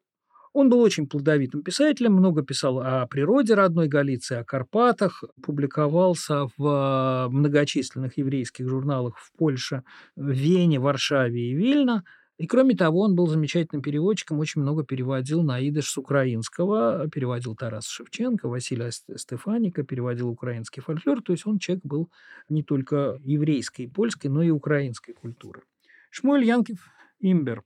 Он 0.52 0.68
был 0.68 0.80
очень 0.80 1.06
плодовитым 1.06 1.62
писателем, 1.62 2.14
много 2.14 2.42
писал 2.42 2.80
о 2.80 3.06
природе 3.06 3.54
родной 3.54 3.88
Галиции, 3.88 4.36
о 4.38 4.44
Карпатах, 4.44 5.22
публиковался 5.42 6.48
в 6.56 7.28
многочисленных 7.30 8.18
еврейских 8.18 8.68
журналах 8.68 9.16
в 9.16 9.30
Польше, 9.38 9.84
Вене, 10.16 10.80
Варшаве 10.80 11.50
и 11.50 11.54
Вильно– 11.54 12.04
и 12.40 12.46
кроме 12.46 12.74
того, 12.74 13.00
он 13.00 13.14
был 13.14 13.26
замечательным 13.26 13.82
переводчиком, 13.82 14.38
очень 14.38 14.62
много 14.62 14.82
переводил 14.82 15.42
на 15.42 15.60
идыш 15.60 15.90
с 15.90 15.98
украинского, 15.98 17.06
переводил 17.10 17.54
Тарас 17.54 17.86
Шевченко, 17.86 18.48
Василия 18.48 18.90
Стефаника, 18.90 19.82
переводил 19.82 20.30
украинский 20.30 20.80
фольклор. 20.80 21.20
То 21.20 21.32
есть 21.32 21.46
он 21.46 21.58
человек 21.58 21.84
был 21.84 22.10
не 22.48 22.62
только 22.62 23.18
еврейской 23.20 23.82
и 23.82 23.88
польской, 23.88 24.30
но 24.30 24.42
и 24.42 24.48
украинской 24.48 25.12
культуры. 25.12 25.64
Шмуэль 26.08 26.46
Янкев 26.46 26.78
Имбер 27.18 27.62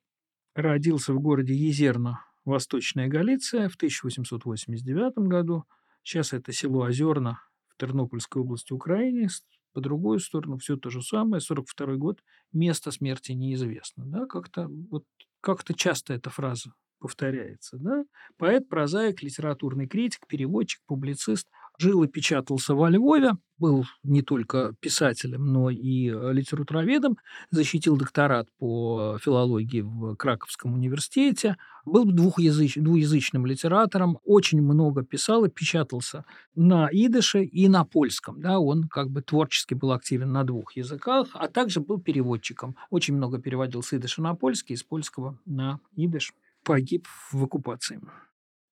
родился 0.56 1.12
в 1.12 1.20
городе 1.20 1.54
Езерно, 1.54 2.24
Восточная 2.44 3.08
Галиция, 3.08 3.68
в 3.68 3.76
1889 3.76 5.18
году. 5.28 5.64
Сейчас 6.02 6.32
это 6.32 6.52
село 6.52 6.84
Озерно 6.84 7.40
в 7.68 7.76
Тернопольской 7.78 8.42
области 8.42 8.72
Украины, 8.72 9.28
по 9.72 9.80
другую 9.80 10.20
сторону 10.20 10.58
все 10.58 10.76
то 10.76 10.90
же 10.90 11.02
самое, 11.02 11.40
42 11.40 11.96
год, 11.96 12.22
место 12.52 12.90
смерти 12.90 13.32
неизвестно. 13.32 14.04
Да? 14.06 14.26
Как-то 14.26 14.68
вот, 14.90 15.04
как-то 15.40 15.74
часто 15.74 16.14
эта 16.14 16.30
фраза 16.30 16.72
повторяется. 17.00 17.78
Да? 17.78 18.04
Поэт, 18.36 18.68
прозаик, 18.68 19.22
литературный 19.22 19.88
критик, 19.88 20.26
переводчик, 20.28 20.80
публицист– 20.86 21.48
жил 21.78 22.02
и 22.02 22.08
печатался 22.08 22.74
во 22.74 22.90
Львове, 22.90 23.32
был 23.58 23.84
не 24.02 24.22
только 24.22 24.74
писателем, 24.80 25.46
но 25.46 25.70
и 25.70 26.10
э, 26.10 26.32
литературоведом, 26.32 27.16
защитил 27.50 27.96
докторат 27.96 28.48
по 28.58 29.18
филологии 29.22 29.80
в 29.80 30.16
Краковском 30.16 30.74
университете, 30.74 31.56
был 31.84 32.04
двухязыч, 32.04 32.76
двуязычным 32.76 33.46
литератором, 33.46 34.18
очень 34.24 34.60
много 34.60 35.04
писал 35.04 35.44
и 35.44 35.50
печатался 35.50 36.24
на 36.54 36.88
идыше 36.90 37.44
и 37.44 37.68
на 37.68 37.84
польском. 37.84 38.40
Да, 38.40 38.58
он 38.58 38.88
как 38.88 39.10
бы 39.10 39.22
творчески 39.22 39.74
был 39.74 39.92
активен 39.92 40.32
на 40.32 40.44
двух 40.44 40.76
языках, 40.76 41.28
а 41.34 41.48
также 41.48 41.80
был 41.80 42.00
переводчиком. 42.00 42.76
Очень 42.90 43.14
много 43.14 43.38
переводил 43.38 43.82
с 43.82 43.92
идыша 43.92 44.22
на 44.22 44.34
польский, 44.34 44.74
из 44.74 44.82
польского 44.82 45.38
на 45.44 45.78
идыш. 45.96 46.32
Погиб 46.64 47.06
в 47.30 47.44
оккупации. 47.44 48.00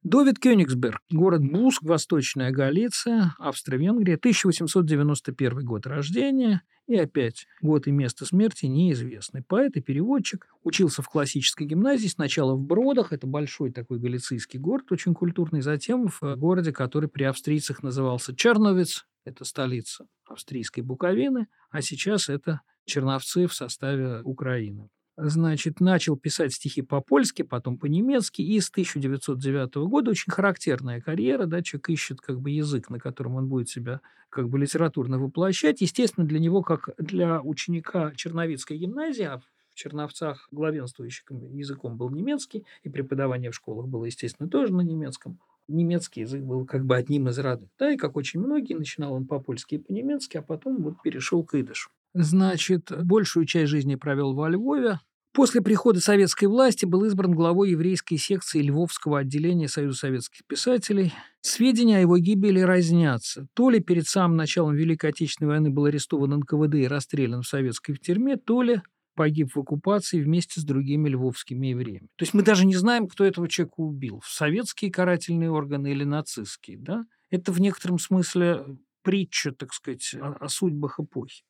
Довид 0.02 0.40
Кёнигсберг, 0.40 1.00
город 1.12 1.42
Буск, 1.44 1.80
Восточная 1.84 2.50
Галиция, 2.50 3.36
Австро-Венгрия, 3.38 4.16
1891 4.16 5.64
год 5.64 5.86
рождения, 5.86 6.62
и 6.88 6.96
опять 6.96 7.46
год 7.60 7.86
и 7.86 7.92
место 7.92 8.26
смерти 8.26 8.66
неизвестны. 8.66 9.44
Поэт 9.46 9.76
и 9.76 9.80
переводчик, 9.80 10.48
учился 10.64 11.02
в 11.02 11.08
классической 11.08 11.68
гимназии, 11.68 12.08
сначала 12.08 12.56
в 12.56 12.60
Бродах, 12.60 13.12
это 13.12 13.28
большой 13.28 13.70
такой 13.70 14.00
галицийский 14.00 14.58
город, 14.58 14.90
очень 14.90 15.14
культурный, 15.14 15.60
затем 15.60 16.08
в 16.08 16.20
городе, 16.34 16.72
который 16.72 17.08
при 17.08 17.22
австрийцах 17.22 17.84
назывался 17.84 18.34
Черновец, 18.34 19.06
это 19.24 19.44
столица 19.44 20.06
австрийской 20.28 20.82
Буковины, 20.82 21.46
а 21.70 21.80
сейчас 21.80 22.28
это 22.28 22.62
Черновцы 22.86 23.46
в 23.46 23.54
составе 23.54 24.20
Украины 24.24 24.90
значит, 25.16 25.80
начал 25.80 26.16
писать 26.16 26.52
стихи 26.52 26.82
по-польски, 26.82 27.42
потом 27.42 27.78
по-немецки, 27.78 28.42
и 28.42 28.60
с 28.60 28.70
1909 28.70 29.74
года 29.88 30.10
очень 30.10 30.32
характерная 30.32 31.00
карьера, 31.00 31.46
да, 31.46 31.62
человек 31.62 31.90
ищет 31.90 32.20
как 32.20 32.40
бы 32.40 32.50
язык, 32.50 32.90
на 32.90 32.98
котором 32.98 33.36
он 33.36 33.48
будет 33.48 33.68
себя 33.68 34.00
как 34.30 34.48
бы 34.48 34.58
литературно 34.58 35.18
воплощать. 35.18 35.80
Естественно, 35.82 36.26
для 36.26 36.38
него, 36.38 36.62
как 36.62 36.90
для 36.98 37.40
ученика 37.42 38.12
Черновицкой 38.16 38.78
гимназии, 38.78 39.24
а 39.24 39.38
в 39.38 39.74
Черновцах 39.74 40.48
главенствующим 40.50 41.54
языком 41.54 41.96
был 41.96 42.10
немецкий, 42.10 42.64
и 42.82 42.88
преподавание 42.88 43.50
в 43.50 43.54
школах 43.54 43.88
было, 43.88 44.06
естественно, 44.06 44.48
тоже 44.48 44.72
на 44.72 44.82
немецком. 44.82 45.38
Немецкий 45.68 46.22
язык 46.22 46.42
был 46.42 46.66
как 46.66 46.84
бы 46.84 46.96
одним 46.96 47.28
из 47.28 47.38
родных. 47.38 47.70
Да, 47.78 47.92
и 47.92 47.96
как 47.96 48.16
очень 48.16 48.40
многие, 48.40 48.74
начинал 48.74 49.14
он 49.14 49.26
по-польски 49.26 49.76
и 49.76 49.78
по-немецки, 49.78 50.36
а 50.36 50.42
потом 50.42 50.82
вот 50.82 51.00
перешел 51.02 51.44
к 51.44 51.54
идышу. 51.54 51.90
Значит, 52.14 52.92
большую 53.04 53.46
часть 53.46 53.70
жизни 53.70 53.94
провел 53.94 54.34
во 54.34 54.48
Львове. 54.48 54.98
После 55.32 55.62
прихода 55.62 55.98
советской 56.00 56.44
власти 56.44 56.84
был 56.84 57.04
избран 57.04 57.32
главой 57.32 57.70
еврейской 57.70 58.16
секции 58.16 58.60
Львовского 58.60 59.20
отделения 59.20 59.66
Союза 59.66 59.96
советских 59.96 60.46
писателей. 60.46 61.14
Сведения 61.40 61.96
о 61.96 62.00
его 62.00 62.18
гибели 62.18 62.60
разнятся. 62.60 63.46
То 63.54 63.70
ли 63.70 63.80
перед 63.80 64.06
самым 64.06 64.36
началом 64.36 64.74
Великой 64.74 65.10
Отечественной 65.10 65.52
войны 65.52 65.70
был 65.70 65.86
арестован 65.86 66.40
НКВД 66.40 66.74
и 66.74 66.86
расстрелян 66.86 67.40
в 67.40 67.48
советской 67.48 67.96
тюрьме, 67.96 68.36
то 68.36 68.60
ли 68.60 68.82
погиб 69.14 69.54
в 69.54 69.58
оккупации 69.58 70.20
вместе 70.20 70.60
с 70.60 70.64
другими 70.64 71.08
львовскими 71.08 71.68
евреями. 71.68 72.08
То 72.16 72.24
есть 72.24 72.34
мы 72.34 72.42
даже 72.42 72.66
не 72.66 72.76
знаем, 72.76 73.08
кто 73.08 73.24
этого 73.24 73.48
человека 73.48 73.74
убил. 73.78 74.22
Советские 74.26 74.90
карательные 74.90 75.50
органы 75.50 75.92
или 75.92 76.04
нацистские. 76.04 76.78
Да? 76.78 77.04
Это 77.30 77.52
в 77.52 77.60
некотором 77.60 77.98
смысле 77.98 78.64
притча, 79.02 79.52
так 79.52 79.72
сказать, 79.72 80.14
о, 80.20 80.36
о 80.40 80.48
судьбах 80.48 81.00
эпохи. 81.00 81.42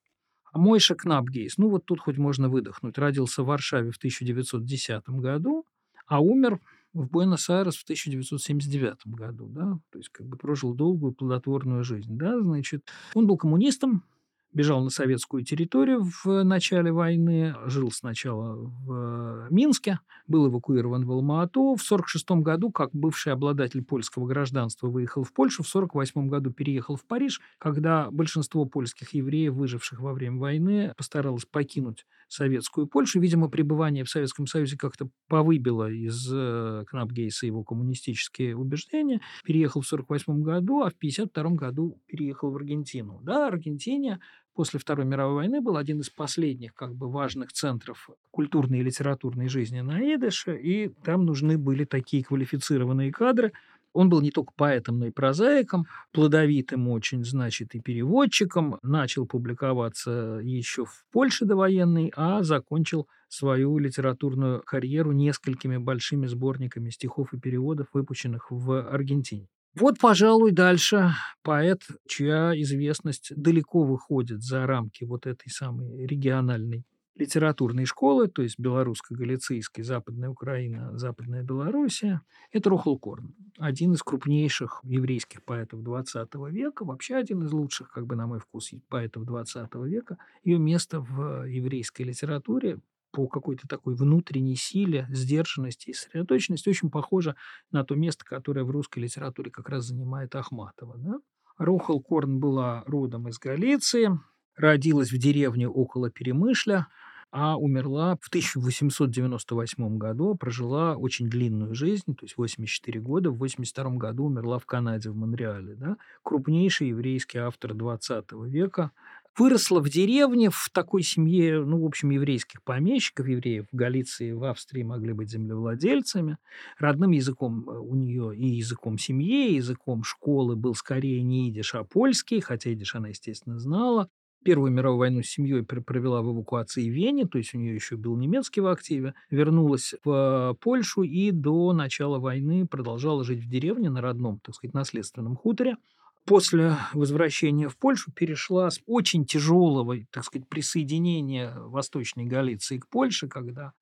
А 0.52 0.59
Мойша 0.59 0.94
Кнапгейс, 0.94 1.56
ну 1.56 1.71
вот 1.71 1.87
тут 1.87 2.00
хоть 2.00 2.18
можно 2.18 2.49
выдохнуть, 2.49 2.99
родился 2.99 3.42
в 3.42 3.47
Варшаве 3.47 3.90
в 3.90 3.97
1910 3.97 5.09
году, 5.09 5.64
а 6.06 6.21
умер 6.21 6.61
в 6.92 7.09
Буэнос-Айрес 7.09 7.76
в 7.76 7.85
1979 7.85 9.06
году, 9.06 9.49
да, 9.49 9.78
то 9.90 9.99
есть 9.99 10.11
как 10.11 10.26
бы 10.26 10.37
прожил 10.37 10.75
долгую 10.75 11.12
плодотворную 11.14 11.85
жизнь, 11.85 12.18
да, 12.18 12.38
значит, 12.38 12.87
он 13.14 13.26
был 13.26 13.38
коммунистом, 13.38 14.04
бежал 14.52 14.82
на 14.82 14.90
советскую 14.90 15.44
территорию 15.44 16.02
в 16.25 16.44
начале 16.44 16.92
войны, 16.92 17.54
жил 17.66 17.90
сначала 17.90 18.54
в 18.56 19.49
Минске, 19.50 20.00
был 20.26 20.49
эвакуирован 20.49 21.04
в 21.06 21.12
Алма-Ату. 21.12 21.75
В 21.75 21.82
1946 21.82 22.42
году, 22.42 22.71
как 22.71 22.90
бывший 22.92 23.32
обладатель 23.32 23.82
польского 23.82 24.26
гражданства, 24.26 24.88
выехал 24.88 25.25
в 25.25 25.32
Польшу. 25.32 25.62
В 25.62 25.71
1948 25.71 26.28
году 26.28 26.52
переехал 26.52 26.97
в 26.97 27.04
Париж, 27.04 27.40
когда 27.59 28.11
большинство 28.11 28.64
польских 28.64 29.14
евреев, 29.14 29.54
выживших 29.54 30.00
во 30.00 30.12
время 30.12 30.38
войны, 30.38 30.92
постаралось 30.97 31.44
покинуть 31.44 32.06
советскую 32.28 32.87
Польшу. 32.87 33.21
Видимо, 33.21 33.49
пребывание 33.49 34.04
в 34.04 34.11
Советском 34.11 34.47
Союзе 34.47 34.76
как-то 34.76 35.09
повыбило 35.28 35.90
из 35.90 36.28
э, 36.32 36.85
Кнапгейса 36.88 37.47
его 37.47 37.62
коммунистические 37.62 38.56
убеждения. 38.56 39.21
Переехал 39.44 39.82
в 39.82 39.92
1948 39.92 40.42
году, 40.42 40.80
а 40.80 40.90
в 40.90 40.97
1952 40.97 41.50
году 41.56 42.00
переехал 42.06 42.50
в 42.50 42.56
Аргентину. 42.56 43.21
Да, 43.23 43.49
Аргентине 43.49 44.21
после 44.54 44.78
Второй 44.80 45.06
мировой 45.06 45.35
войны 45.35 45.61
был 45.61 45.76
один 45.76 46.00
из 46.00 46.11
последних 46.11 46.75
как 46.75 46.94
бы 46.94 47.11
важных 47.11 47.52
центров 47.52 48.11
культурной 48.30 48.80
и 48.80 48.82
литературной 48.82 49.49
жизни 49.49 49.80
на 49.80 50.00
Идыше, 50.14 50.56
и 50.56 50.88
там 51.04 51.25
нужны 51.25 51.59
были 51.59 51.85
такие 51.85 52.25
квалифицированные 52.25 53.12
кадры. 53.12 53.52
Он 53.92 54.09
был 54.09 54.23
не 54.23 54.30
только 54.30 54.52
поэтом, 54.56 54.99
но 54.99 55.06
и 55.06 55.11
прозаиком, 55.11 55.87
плодовитым 56.12 56.88
очень, 56.88 57.25
значит, 57.25 57.75
и 57.75 57.80
переводчиком. 57.80 58.78
Начал 58.82 59.26
публиковаться 59.26 60.40
еще 60.42 60.87
в 60.87 61.04
Польше 61.12 61.44
довоенной, 61.44 62.11
а 62.16 62.42
закончил 62.42 63.06
свою 63.28 63.76
литературную 63.78 64.62
карьеру 64.64 65.12
несколькими 65.12 65.76
большими 65.76 66.26
сборниками 66.26 66.88
стихов 66.90 67.35
и 67.35 67.38
переводов, 67.38 67.88
выпущенных 67.92 68.50
в 68.50 68.88
Аргентине. 68.88 69.49
Вот, 69.74 69.98
пожалуй, 69.98 70.52
дальше 70.52 71.12
поэт, 71.42 71.82
чья 72.06 72.52
известность 72.60 73.32
далеко 73.34 73.84
выходит 73.84 74.42
за 74.42 74.66
рамки 74.66 75.04
вот 75.04 75.26
этой 75.26 75.48
самой 75.48 76.06
региональной 76.06 76.84
литературной 77.14 77.84
школы, 77.84 78.28
то 78.28 78.42
есть 78.42 78.58
белорусско-галицийской, 78.58 79.84
Западная 79.84 80.28
Украина, 80.28 80.96
Западная 80.98 81.42
Белоруссия, 81.42 82.22
это 82.52 82.70
Рохл 82.70 82.96
Корн, 82.96 83.34
один 83.58 83.92
из 83.92 84.02
крупнейших 84.02 84.80
еврейских 84.82 85.42
поэтов 85.42 85.80
XX 85.80 86.50
века, 86.50 86.84
вообще 86.84 87.16
один 87.16 87.42
из 87.42 87.52
лучших, 87.52 87.90
как 87.90 88.06
бы 88.06 88.16
на 88.16 88.26
мой 88.26 88.40
вкус, 88.40 88.72
поэтов 88.88 89.24
XX 89.24 89.88
века. 89.88 90.18
Ее 90.42 90.58
место 90.58 91.00
в 91.00 91.44
еврейской 91.44 92.02
литературе 92.02 92.78
по 93.12 93.28
какой-то 93.28 93.69
такой 93.69 93.95
внутренней 93.95 94.57
силе, 94.57 95.07
сдержанности 95.11 95.90
и 95.90 95.92
сосредоточенности 95.92 96.69
очень 96.69 96.90
похоже 96.90 97.37
на 97.71 97.85
то 97.85 97.95
место, 97.95 98.25
которое 98.25 98.64
в 98.64 98.71
русской 98.71 99.00
литературе 99.00 99.50
как 99.50 99.69
раз 99.69 99.85
занимает 99.85 100.35
Ахматова. 100.35 100.97
Да? 100.99 101.21
Рохал 101.59 102.00
Корн 102.00 102.40
была 102.40 102.83
родом 102.87 103.28
из 103.28 103.38
Галиции, 103.38 104.19
родилась 104.57 105.12
в 105.12 105.19
деревне 105.19 105.69
около 105.69 106.11
Перемышля, 106.11 106.88
а 107.31 107.57
умерла 107.57 108.16
в 108.21 108.28
1898 108.28 109.97
году, 109.97 110.35
прожила 110.35 110.97
очень 110.97 111.31
длинную 111.31 111.75
жизнь, 111.75 112.14
то 112.14 112.25
есть 112.25 112.37
84 112.37 113.00
года, 113.00 113.31
в 113.31 113.38
82 113.38 113.92
году 113.92 114.26
умерла 114.26 114.59
в 114.59 114.66
Канаде, 114.66 115.09
в 115.09 115.16
Монреале. 115.16 115.75
Да? 115.75 115.97
Крупнейший 116.23 116.88
еврейский 116.88 117.38
автор 117.38 117.73
20 117.73 118.33
века, 118.45 118.90
выросла 119.38 119.80
в 119.80 119.88
деревне, 119.88 120.50
в 120.50 120.70
такой 120.72 121.02
семье, 121.02 121.64
ну, 121.64 121.82
в 121.82 121.86
общем, 121.86 122.10
еврейских 122.10 122.62
помещиков, 122.62 123.26
евреев 123.26 123.66
в 123.70 123.76
Галиции, 123.76 124.32
в 124.32 124.44
Австрии 124.44 124.82
могли 124.82 125.12
быть 125.12 125.30
землевладельцами. 125.30 126.38
Родным 126.78 127.10
языком 127.12 127.68
э, 127.68 127.78
у 127.78 127.94
нее 127.94 128.36
и 128.36 128.46
языком 128.46 128.98
семьи, 128.98 129.50
и 129.50 129.54
языком 129.56 130.04
школы 130.04 130.56
был 130.56 130.74
скорее 130.74 131.22
не 131.22 131.48
идиш, 131.48 131.74
а 131.74 131.84
польский, 131.84 132.40
хотя 132.40 132.72
идиш 132.72 132.94
она, 132.94 133.08
естественно, 133.08 133.58
знала. 133.58 134.08
Первую 134.44 134.72
мировую 134.72 134.98
войну 134.98 135.22
с 135.22 135.28
семьей 135.28 135.62
провела 135.62 136.20
в 136.20 136.32
эвакуации 136.32 136.90
в 136.90 136.92
Вене, 136.92 137.26
то 137.26 137.38
есть 137.38 137.54
у 137.54 137.58
нее 137.58 137.76
еще 137.76 137.96
был 137.96 138.16
немецкий 138.16 138.60
в 138.60 138.66
активе, 138.66 139.14
вернулась 139.30 139.94
в 140.04 140.56
Польшу 140.60 141.02
и 141.02 141.30
до 141.30 141.72
начала 141.72 142.18
войны 142.18 142.66
продолжала 142.66 143.22
жить 143.22 143.38
в 143.38 143.48
деревне 143.48 143.88
на 143.88 144.00
родном, 144.00 144.40
так 144.40 144.56
сказать, 144.56 144.74
наследственном 144.74 145.36
хуторе 145.36 145.76
после 146.24 146.76
возвращения 146.92 147.68
в 147.68 147.76
Польшу 147.76 148.12
перешла 148.12 148.70
с 148.70 148.80
очень 148.86 149.24
тяжелого, 149.24 149.96
так 150.10 150.24
сказать, 150.24 150.48
присоединения 150.48 151.54
Восточной 151.54 152.24
Галиции 152.24 152.78
к 152.78 152.88
Польше, 152.88 153.28
когда 153.28 153.72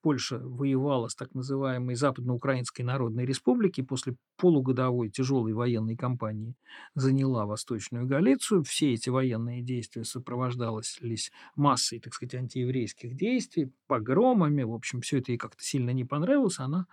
Польша 0.00 0.38
воевала 0.38 1.08
с 1.08 1.14
так 1.14 1.34
называемой 1.34 1.94
Западноукраинской 1.94 2.84
Народной 2.84 3.26
Республикой, 3.26 3.84
после 3.84 4.16
полугодовой 4.36 5.10
тяжелой 5.10 5.52
военной 5.52 5.96
кампании 5.96 6.54
заняла 6.94 7.46
Восточную 7.46 8.06
Галицию. 8.06 8.62
Все 8.64 8.94
эти 8.94 9.10
военные 9.10 9.62
действия 9.62 10.04
сопровождались 10.04 11.32
массой, 11.56 12.00
так 12.00 12.14
сказать, 12.14 12.34
антиеврейских 12.34 13.16
действий, 13.16 13.70
погромами. 13.86 14.62
В 14.62 14.72
общем, 14.72 15.00
все 15.00 15.18
это 15.18 15.32
ей 15.32 15.38
как-то 15.38 15.62
сильно 15.62 15.90
не 15.90 16.04
понравилось. 16.04 16.58
Она 16.58 16.86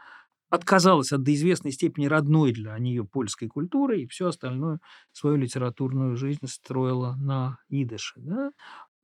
отказалась 0.49 1.11
от 1.11 1.23
до 1.23 1.33
известной 1.33 1.71
степени 1.71 2.05
родной 2.05 2.51
для 2.51 2.77
нее 2.77 3.05
польской 3.05 3.47
культуры 3.47 4.01
и 4.01 4.07
все 4.07 4.27
остальное 4.27 4.79
свою 5.11 5.37
литературную 5.37 6.15
жизнь 6.15 6.47
строила 6.47 7.15
на 7.15 7.57
идыше. 7.69 8.13
Да? 8.17 8.51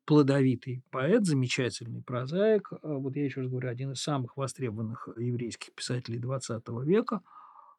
Плодовитый 0.05 0.83
поэт, 0.91 1.25
замечательный 1.25 2.01
прозаик. 2.01 2.71
А 2.81 2.95
вот 2.95 3.15
я 3.15 3.25
еще 3.25 3.41
раз 3.41 3.49
говорю, 3.49 3.69
один 3.69 3.91
из 3.91 4.01
самых 4.01 4.37
востребованных 4.37 5.07
еврейских 5.17 5.73
писателей 5.73 6.19
XX 6.19 6.83
века. 6.83 7.21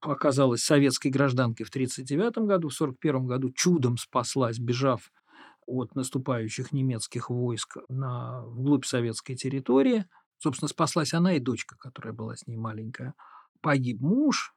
Оказалась 0.00 0.64
советской 0.64 1.08
гражданкой 1.08 1.64
в 1.64 1.68
1939 1.68 2.48
году, 2.48 2.68
в 2.68 2.74
1941 2.74 3.26
году 3.26 3.50
чудом 3.50 3.96
спаслась, 3.96 4.58
бежав 4.58 5.12
от 5.64 5.94
наступающих 5.94 6.72
немецких 6.72 7.30
войск 7.30 7.76
на 7.88 8.42
вглубь 8.42 8.84
советской 8.84 9.36
территории. 9.36 10.06
Собственно, 10.38 10.68
спаслась 10.68 11.14
она 11.14 11.34
и 11.34 11.38
дочка, 11.38 11.76
которая 11.78 12.12
была 12.12 12.34
с 12.34 12.48
ней 12.48 12.56
маленькая 12.56 13.14
погиб 13.62 14.00
муж, 14.00 14.54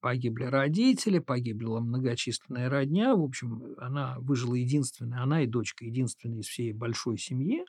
погибли 0.00 0.44
родители, 0.44 1.18
погибла 1.18 1.80
многочисленная 1.80 2.68
родня. 2.68 3.14
В 3.14 3.22
общем, 3.22 3.74
она 3.78 4.16
выжила 4.18 4.54
единственная, 4.54 5.22
она 5.22 5.42
и 5.42 5.46
дочка 5.46 5.84
единственная 5.84 6.40
из 6.40 6.46
всей 6.46 6.72
большой 6.72 7.18
семьи. 7.18 7.64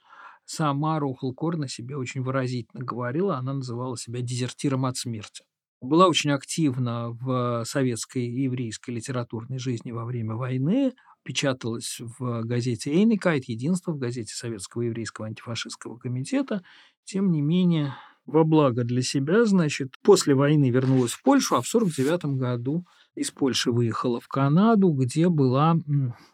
Сама 0.46 1.00
Рохл 1.00 1.32
Корна 1.34 1.68
себе 1.68 1.96
очень 1.96 2.22
выразительно 2.22 2.84
говорила, 2.84 3.38
она 3.38 3.54
называла 3.54 3.98
себя 3.98 4.22
дезертиром 4.22 4.86
от 4.86 4.98
смерти. 4.98 5.44
Была 5.82 6.08
очень 6.08 6.32
активна 6.32 7.12
в 7.12 7.64
советской 7.66 8.26
и 8.26 8.42
еврейской 8.44 8.92
литературной 8.92 9.60
жизни 9.60 9.92
во 9.92 10.06
время 10.06 10.36
войны, 10.36 10.94
печаталась 11.24 12.00
в 12.00 12.42
газете 12.44 12.92
«Эйникайт», 12.92 13.46
единство 13.46 13.92
в 13.92 14.00
газете 14.00 14.34
Советского 14.34 14.82
еврейского 14.82 15.28
антифашистского 15.28 15.98
комитета. 15.98 16.64
Тем 17.06 17.32
не 17.32 17.42
менее, 17.42 17.94
во 18.30 18.44
благо 18.44 18.84
для 18.84 19.02
себя, 19.02 19.46
значит, 19.46 19.96
после 20.04 20.36
войны 20.36 20.70
вернулась 20.70 21.12
в 21.12 21.24
Польшу, 21.24 21.56
а 21.56 21.62
в 21.62 21.68
1949 21.68 22.40
году 22.40 22.86
из 23.16 23.32
Польши 23.32 23.72
выехала 23.72 24.20
в 24.20 24.28
Канаду, 24.28 24.92
где 24.92 25.30
была, 25.30 25.78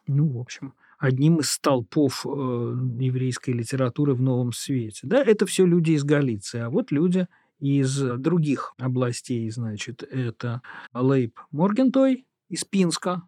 ну, 0.07 0.29
в 0.29 0.39
общем, 0.39 0.73
одним 0.97 1.37
из 1.39 1.51
столпов 1.51 2.25
э, 2.25 2.29
еврейской 2.29 3.51
литературы 3.51 4.13
в 4.13 4.21
новом 4.21 4.53
свете. 4.53 5.01
Да, 5.03 5.21
это 5.21 5.45
все 5.45 5.65
люди 5.65 5.91
из 5.91 6.03
Галиции, 6.03 6.59
а 6.59 6.69
вот 6.69 6.91
люди 6.91 7.27
из 7.59 7.97
других 7.97 8.73
областей, 8.77 9.49
значит, 9.49 10.03
это 10.03 10.61
Лейб 10.93 11.39
Моргентой 11.51 12.25
из 12.49 12.65
Пинска, 12.65 13.23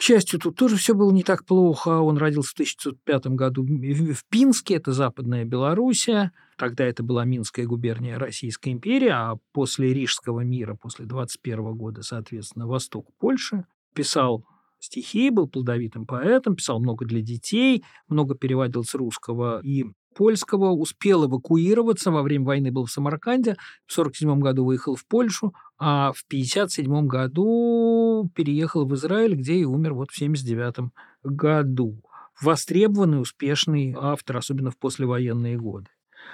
к 0.00 0.02
счастью, 0.02 0.40
тут 0.40 0.56
тоже 0.56 0.76
все 0.76 0.94
было 0.94 1.12
не 1.12 1.22
так 1.22 1.44
плохо. 1.44 1.90
Он 2.00 2.16
родился 2.16 2.52
в 2.52 2.54
1905 2.54 3.26
году 3.36 3.64
в 3.64 4.24
Пинске, 4.30 4.76
это 4.76 4.92
Западная 4.92 5.44
Белоруссия. 5.44 6.32
Тогда 6.56 6.86
это 6.86 7.02
была 7.02 7.26
Минская 7.26 7.66
губерния 7.66 8.18
Российской 8.18 8.70
империи, 8.70 9.10
а 9.12 9.36
после 9.52 9.92
Рижского 9.92 10.40
мира, 10.40 10.74
после 10.74 11.04
21 11.04 11.74
года, 11.74 12.02
соответственно, 12.02 12.66
Восток 12.66 13.08
Польши. 13.18 13.66
Писал 13.94 14.46
стихи, 14.78 15.28
был 15.28 15.48
плодовитым 15.48 16.06
поэтом, 16.06 16.56
писал 16.56 16.80
много 16.80 17.04
для 17.04 17.20
детей, 17.20 17.84
много 18.08 18.34
переводил 18.34 18.84
с 18.84 18.94
русского 18.94 19.60
и 19.62 19.84
польского, 20.14 20.70
успел 20.70 21.26
эвакуироваться, 21.26 22.10
во 22.10 22.22
время 22.22 22.44
войны 22.44 22.70
был 22.70 22.86
в 22.86 22.90
Самарканде, 22.90 23.56
в 23.86 23.98
1947 23.98 24.40
году 24.40 24.64
выехал 24.64 24.96
в 24.96 25.06
Польшу, 25.06 25.54
а 25.78 26.12
в 26.12 26.24
1957 26.26 27.06
году 27.06 28.30
переехал 28.34 28.86
в 28.86 28.94
Израиль, 28.94 29.34
где 29.34 29.54
и 29.54 29.64
умер 29.64 29.94
вот 29.94 30.10
в 30.10 30.16
1979 30.16 30.92
году. 31.22 32.02
Востребованный, 32.40 33.20
успешный 33.20 33.94
автор, 33.98 34.38
особенно 34.38 34.70
в 34.70 34.78
послевоенные 34.78 35.58
годы. 35.58 35.88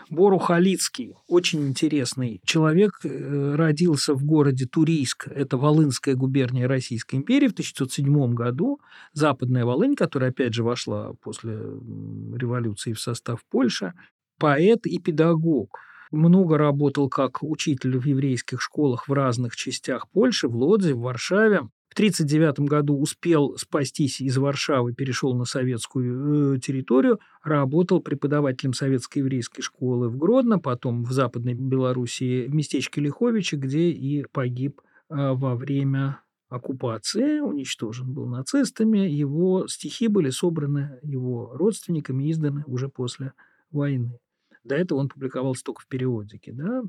Бору 0.08 0.38
Халицкий, 0.38 1.14
очень 1.26 1.66
интересный 1.66 2.40
человек, 2.44 3.00
э, 3.02 3.54
родился 3.56 4.14
в 4.14 4.24
городе 4.24 4.66
Турийск, 4.66 5.28
это 5.28 5.56
Волынская 5.56 6.14
губерния 6.14 6.68
Российской 6.68 7.16
империи 7.16 7.48
в 7.48 7.52
1907 7.52 8.34
году, 8.34 8.80
Западная 9.12 9.64
Волынь, 9.64 9.96
которая 9.96 10.30
опять 10.30 10.54
же 10.54 10.62
вошла 10.62 11.12
после 11.22 11.54
революции 11.54 12.92
в 12.92 13.00
состав 13.00 13.40
Польши, 13.50 13.94
поэт 14.38 14.86
и 14.86 14.98
педагог. 14.98 15.78
Много 16.12 16.56
работал 16.56 17.08
как 17.08 17.42
учитель 17.42 17.98
в 17.98 18.06
еврейских 18.06 18.62
школах 18.62 19.08
в 19.08 19.12
разных 19.12 19.56
частях 19.56 20.08
Польши, 20.10 20.46
в 20.46 20.54
Лодзе, 20.54 20.94
в 20.94 21.00
Варшаве. 21.00 21.62
В 21.96 21.98
1939 21.98 22.68
году 22.68 23.00
успел 23.00 23.56
спастись 23.56 24.20
из 24.20 24.36
Варшавы, 24.36 24.92
перешел 24.92 25.34
на 25.34 25.46
советскую 25.46 26.56
э, 26.56 26.60
территорию, 26.60 27.20
работал 27.42 28.02
преподавателем 28.02 28.74
советской 28.74 29.20
еврейской 29.20 29.62
школы 29.62 30.10
в 30.10 30.18
Гродно, 30.18 30.58
потом 30.58 31.04
в 31.04 31.12
Западной 31.12 31.54
Белоруссии 31.54 32.48
в 32.48 32.54
местечке 32.54 33.00
Лиховичи, 33.00 33.54
где 33.54 33.88
и 33.88 34.26
погиб 34.30 34.82
э, 35.08 35.14
во 35.32 35.56
время 35.56 36.20
оккупации, 36.50 37.40
уничтожен 37.40 38.12
был 38.12 38.26
нацистами. 38.26 38.98
Его 38.98 39.66
стихи 39.66 40.08
были 40.08 40.28
собраны 40.28 40.98
его 41.02 41.56
родственниками, 41.56 42.30
изданы 42.30 42.62
уже 42.66 42.90
после 42.90 43.32
войны. 43.70 44.18
До 44.64 44.74
этого 44.74 44.98
он 44.98 45.08
публиковался 45.08 45.64
только 45.64 45.80
в 45.80 45.86
периодике. 45.86 46.52
Да? 46.52 46.82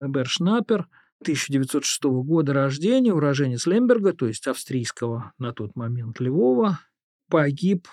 Бершнапер– 0.00 0.88
1906 1.22 2.02
года 2.04 2.54
рождения, 2.54 3.12
уроженец 3.12 3.66
Лемберга, 3.66 4.14
то 4.14 4.26
есть 4.26 4.46
австрийского 4.46 5.32
на 5.38 5.52
тот 5.52 5.76
момент 5.76 6.18
Львова, 6.18 6.80
погиб 7.28 7.86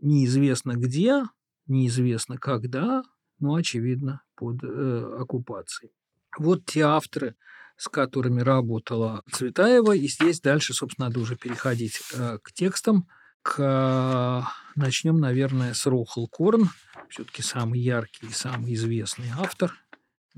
неизвестно 0.00 0.72
где, 0.72 1.22
неизвестно 1.66 2.36
когда, 2.36 3.04
но, 3.38 3.54
очевидно, 3.54 4.22
под 4.34 4.64
э, 4.64 5.16
оккупацией. 5.20 5.92
Вот 6.36 6.64
те 6.64 6.82
авторы, 6.82 7.36
с 7.76 7.88
которыми 7.88 8.40
работала 8.40 9.22
Цветаева, 9.30 9.94
и 9.94 10.08
здесь 10.08 10.40
дальше, 10.40 10.74
собственно, 10.74 11.08
надо 11.08 11.20
уже 11.20 11.36
переходить 11.36 12.00
э, 12.12 12.38
к 12.42 12.52
текстам. 12.52 13.06
К, 13.42 14.46
начнем, 14.74 15.18
наверное, 15.18 15.72
с 15.72 15.86
Рохл 15.86 16.26
Корн, 16.26 16.70
все-таки 17.08 17.40
самый 17.40 17.80
яркий 17.80 18.26
и 18.26 18.32
самый 18.32 18.74
известный 18.74 19.28
автор– 19.38 19.72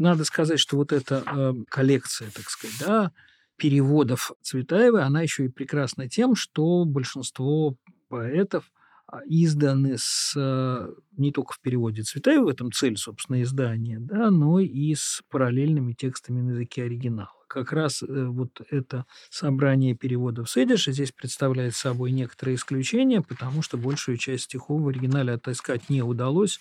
надо 0.01 0.25
сказать, 0.25 0.59
что 0.59 0.77
вот 0.77 0.93
эта 0.93 1.23
э, 1.27 1.53
коллекция, 1.69 2.31
так 2.31 2.49
сказать, 2.49 2.77
да, 2.81 3.13
переводов 3.57 4.33
Цветаевой, 4.43 5.05
она 5.05 5.21
еще 5.23 5.45
и 5.45 5.49
прекрасна 5.49 6.09
тем, 6.09 6.35
что 6.35 6.85
большинство 6.87 7.77
поэтов 8.09 8.73
а, 9.07 9.21
изданы 9.27 9.97
с, 9.99 10.35
э, 10.37 10.89
не 11.17 11.33
только 11.33 11.53
в 11.53 11.61
переводе 11.61 12.03
Цветаева, 12.03 12.45
в 12.45 12.49
этом 12.49 12.73
цель, 12.73 12.97
собственно, 12.97 13.43
издания, 13.43 13.99
да, 14.01 14.31
но 14.31 14.59
и 14.61 14.95
с 14.95 15.23
параллельными 15.29 15.93
текстами 15.93 16.41
на 16.41 16.51
языке 16.53 16.85
оригинала 16.85 17.40
как 17.51 17.73
раз 17.73 18.03
э, 18.03 18.07
вот 18.07 18.63
это 18.71 19.07
собрание 19.29 19.95
переводов 19.95 20.49
Сэдиша 20.49 20.93
здесь 20.93 21.11
представляет 21.11 21.75
собой 21.75 22.13
некоторые 22.13 22.55
исключения, 22.55 23.23
потому 23.23 23.61
что 23.63 23.77
большую 23.77 24.19
часть 24.19 24.45
стихов 24.45 24.83
в 24.83 24.89
оригинале 24.89 25.33
отыскать 25.33 25.91
не 25.91 26.03
удалось. 26.03 26.61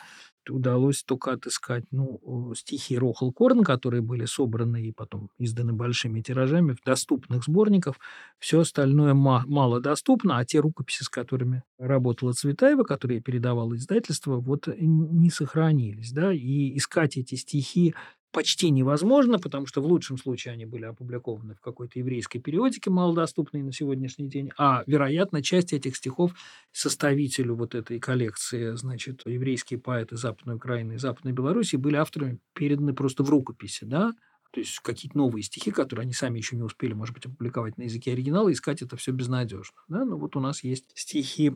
Удалось 0.49 1.03
только 1.03 1.33
отыскать 1.33 1.83
ну, 1.91 2.53
стихи 2.55 2.97
Рохл 2.97 3.31
Корн, 3.31 3.63
которые 3.63 4.01
были 4.01 4.25
собраны 4.25 4.87
и 4.87 4.91
потом 4.91 5.29
изданы 5.37 5.73
большими 5.73 6.21
тиражами 6.21 6.73
в 6.73 6.83
доступных 6.83 7.43
сборниках. 7.43 7.95
Все 8.39 8.61
остальное 8.61 9.13
мало 9.13 9.79
доступно, 9.79 10.39
а 10.39 10.45
те 10.45 10.59
рукописи, 10.59 11.03
с 11.03 11.09
которыми 11.09 11.61
работала 11.77 12.33
Цветаева, 12.33 12.83
которые 12.83 13.21
передавала 13.21 13.75
издательство, 13.75 14.37
вот 14.37 14.67
не 14.75 15.29
сохранились. 15.29 16.13
Да? 16.13 16.33
И 16.33 16.75
искать 16.77 17.17
эти 17.17 17.35
стихи 17.35 17.93
почти 18.31 18.69
невозможно, 18.69 19.39
потому 19.39 19.65
что 19.65 19.81
в 19.81 19.85
лучшем 19.85 20.17
случае 20.17 20.53
они 20.53 20.65
были 20.65 20.85
опубликованы 20.85 21.55
в 21.55 21.61
какой-то 21.61 21.99
еврейской 21.99 22.39
периодике, 22.39 22.89
малодоступной 22.89 23.63
на 23.63 23.71
сегодняшний 23.71 24.27
день, 24.27 24.51
а, 24.57 24.83
вероятно, 24.85 25.41
часть 25.41 25.73
этих 25.73 25.95
стихов 25.95 26.33
составителю 26.71 27.55
вот 27.55 27.75
этой 27.75 27.99
коллекции, 27.99 28.75
значит, 28.75 29.23
еврейские 29.25 29.79
поэты 29.79 30.17
Западной 30.17 30.55
Украины 30.55 30.93
и 30.93 30.97
Западной 30.97 31.33
Беларуси 31.33 31.75
были 31.75 31.95
авторами 31.95 32.39
переданы 32.53 32.93
просто 32.93 33.23
в 33.23 33.29
рукописи, 33.29 33.85
да, 33.85 34.13
то 34.51 34.59
есть 34.59 34.79
какие-то 34.79 35.17
новые 35.17 35.43
стихи, 35.43 35.69
которые 35.69 36.03
они 36.03 36.13
сами 36.13 36.39
еще 36.39 36.55
не 36.55 36.63
успели, 36.63 36.93
может 36.93 37.13
быть, 37.13 37.25
опубликовать 37.25 37.77
на 37.77 37.83
языке 37.83 38.13
оригинала, 38.13 38.51
искать 38.51 38.81
это 38.81 38.97
все 38.97 39.11
безнадежно. 39.11 39.77
Да? 39.87 40.05
Но 40.05 40.17
вот 40.17 40.35
у 40.35 40.39
нас 40.39 40.63
есть 40.63 40.85
стихи 40.95 41.51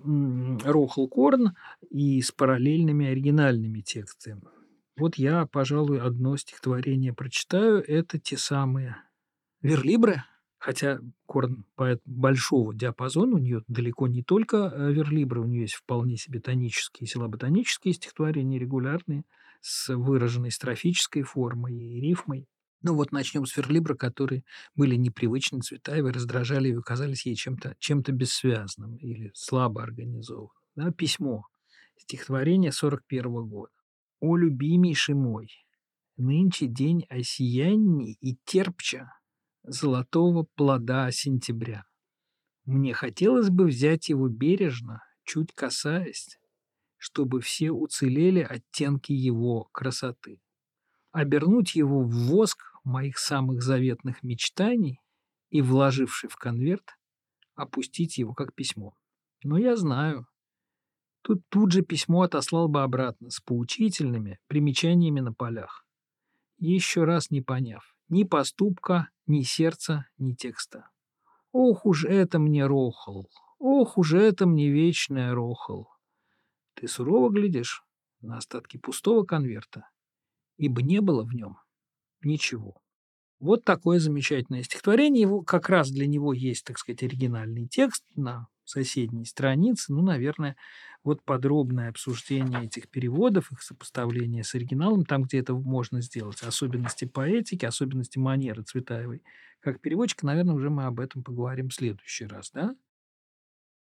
Рохл 0.64 1.08
Корн 1.08 1.56
и 1.90 2.22
с 2.22 2.32
параллельными 2.32 3.08
оригинальными 3.08 3.82
текстами. 3.82 4.44
Вот 4.98 5.16
я, 5.16 5.46
пожалуй, 5.48 6.00
одно 6.00 6.38
стихотворение 6.38 7.14
прочитаю. 7.14 7.84
Это 7.88 8.20
те 8.20 8.38
самые 8.38 8.98
верлибры, 9.62 10.24
хотя 10.60 11.00
Корн 11.26 11.66
поэт 11.76 12.02
большого 12.06 12.76
диапазона, 12.76 13.36
у 13.36 13.40
нее 13.40 13.64
далеко 13.68 14.08
не 14.08 14.24
только 14.24 14.72
э, 14.74 14.92
верлибры, 14.92 15.42
у 15.42 15.46
нее 15.46 15.62
есть 15.62 15.76
вполне 15.76 16.18
себе 16.18 16.40
тонические, 16.40 17.08
силоботонические 17.08 17.94
стихотворения, 17.94 18.60
регулярные, 18.60 19.24
с 19.62 19.94
выраженной 19.96 20.52
строфической 20.52 21.24
формой 21.24 21.76
и 21.76 22.02
рифмой. 22.02 22.48
Ну 22.82 22.96
вот 22.96 23.12
начнем 23.14 23.46
с 23.46 23.56
верлибра, 23.58 23.96
которые 23.96 24.44
были 24.76 24.96
непривычны 24.96 25.62
Цветаевой, 25.62 26.12
раздражали 26.12 26.68
ее, 26.68 26.82
казались 26.84 27.26
ей 27.26 27.36
чем-то 27.36 27.76
чем 27.80 28.02
бессвязным 28.02 28.98
или 28.98 29.32
слабо 29.34 29.84
организованным. 29.84 30.52
Да, 30.76 30.92
письмо, 30.92 31.48
стихотворение 31.98 32.72
41 32.74 33.48
года. 33.48 33.72
О, 34.26 34.38
любимейший 34.38 35.16
мой, 35.16 35.50
нынче 36.16 36.68
день 36.68 37.04
осиянней 37.10 38.18
и 38.22 38.38
терпча 38.46 39.12
золотого 39.64 40.48
плода 40.56 41.12
сентября. 41.12 41.84
Мне 42.64 42.94
хотелось 42.94 43.50
бы 43.50 43.66
взять 43.66 44.08
его 44.08 44.30
бережно, 44.30 45.02
чуть 45.26 45.52
касаясь, 45.54 46.40
чтобы 46.96 47.42
все 47.42 47.72
уцелели 47.72 48.40
оттенки 48.40 49.12
его 49.12 49.66
красоты. 49.74 50.40
Обернуть 51.12 51.76
его 51.76 52.02
в 52.02 52.14
воск 52.30 52.60
моих 52.86 53.18
самых 53.18 53.62
заветных 53.62 54.24
мечтаний 54.24 55.02
и, 55.50 55.62
вложивший 55.62 56.30
в 56.30 56.38
конверт, 56.38 56.98
опустить 57.56 58.18
его 58.18 58.34
как 58.34 58.56
письмо. 58.56 58.96
Но 59.44 59.58
я 59.58 59.76
знаю, 59.76 60.28
Тут 61.24 61.42
тут 61.50 61.72
же 61.72 61.82
письмо 61.82 62.24
отослал 62.24 62.68
бы 62.68 62.84
обратно 62.84 63.32
с 63.32 63.40
поучительными 63.40 64.40
примечаниями 64.48 65.22
на 65.22 65.34
полях. 65.34 65.86
Еще 66.58 67.06
раз 67.06 67.32
не 67.32 67.42
поняв 67.42 67.94
ни 68.10 68.24
поступка, 68.26 69.10
ни 69.26 69.42
сердца, 69.42 70.06
ни 70.18 70.34
текста. 70.34 70.90
Ох 71.52 71.86
уж 71.86 72.06
это 72.06 72.40
мне 72.40 72.66
рохал, 72.66 73.30
ох 73.58 73.98
уж 73.98 74.14
это 74.14 74.46
мне 74.46 74.70
вечная 74.70 75.34
рохал. 75.34 75.90
Ты 76.74 76.88
сурово 76.88 77.30
глядишь 77.30 77.84
на 78.22 78.38
остатки 78.38 78.78
пустого 78.78 79.24
конверта, 79.24 79.90
ибо 80.58 80.82
не 80.82 81.00
было 81.00 81.24
в 81.24 81.34
нем 81.34 81.58
ничего. 82.22 82.82
Вот 83.40 83.64
такое 83.64 84.00
замечательное 84.00 84.64
стихотворение. 84.64 85.22
Его, 85.22 85.42
как 85.42 85.70
раз 85.70 85.90
для 85.90 86.08
него 86.08 86.34
есть, 86.34 86.66
так 86.66 86.78
сказать, 86.78 87.04
оригинальный 87.04 87.68
текст 87.68 88.06
на 88.16 88.48
соседней 88.66 89.26
странице. 89.26 89.94
Ну, 89.94 90.02
наверное, 90.02 90.56
вот 91.04 91.24
подробное 91.24 91.90
обсуждение 91.90 92.66
этих 92.66 92.90
переводов, 92.90 93.52
их 93.52 93.62
сопоставление 93.62 94.44
с 94.44 94.56
оригиналом, 94.56 95.06
там, 95.06 95.24
где 95.24 95.40
это 95.40 95.54
можно 95.54 96.02
сделать, 96.02 96.42
особенности 96.44 97.06
поэтики, 97.06 97.66
особенности 97.66 98.20
манеры 98.20 98.64
Цветаевой. 98.64 99.24
Как 99.60 99.82
переводчик, 99.82 100.24
наверное, 100.24 100.56
уже 100.56 100.70
мы 100.70 100.86
об 100.86 101.00
этом 101.00 101.24
поговорим 101.24 101.70
в 101.70 101.74
следующий 101.74 102.26
раз, 102.26 102.52
да? 102.52 102.76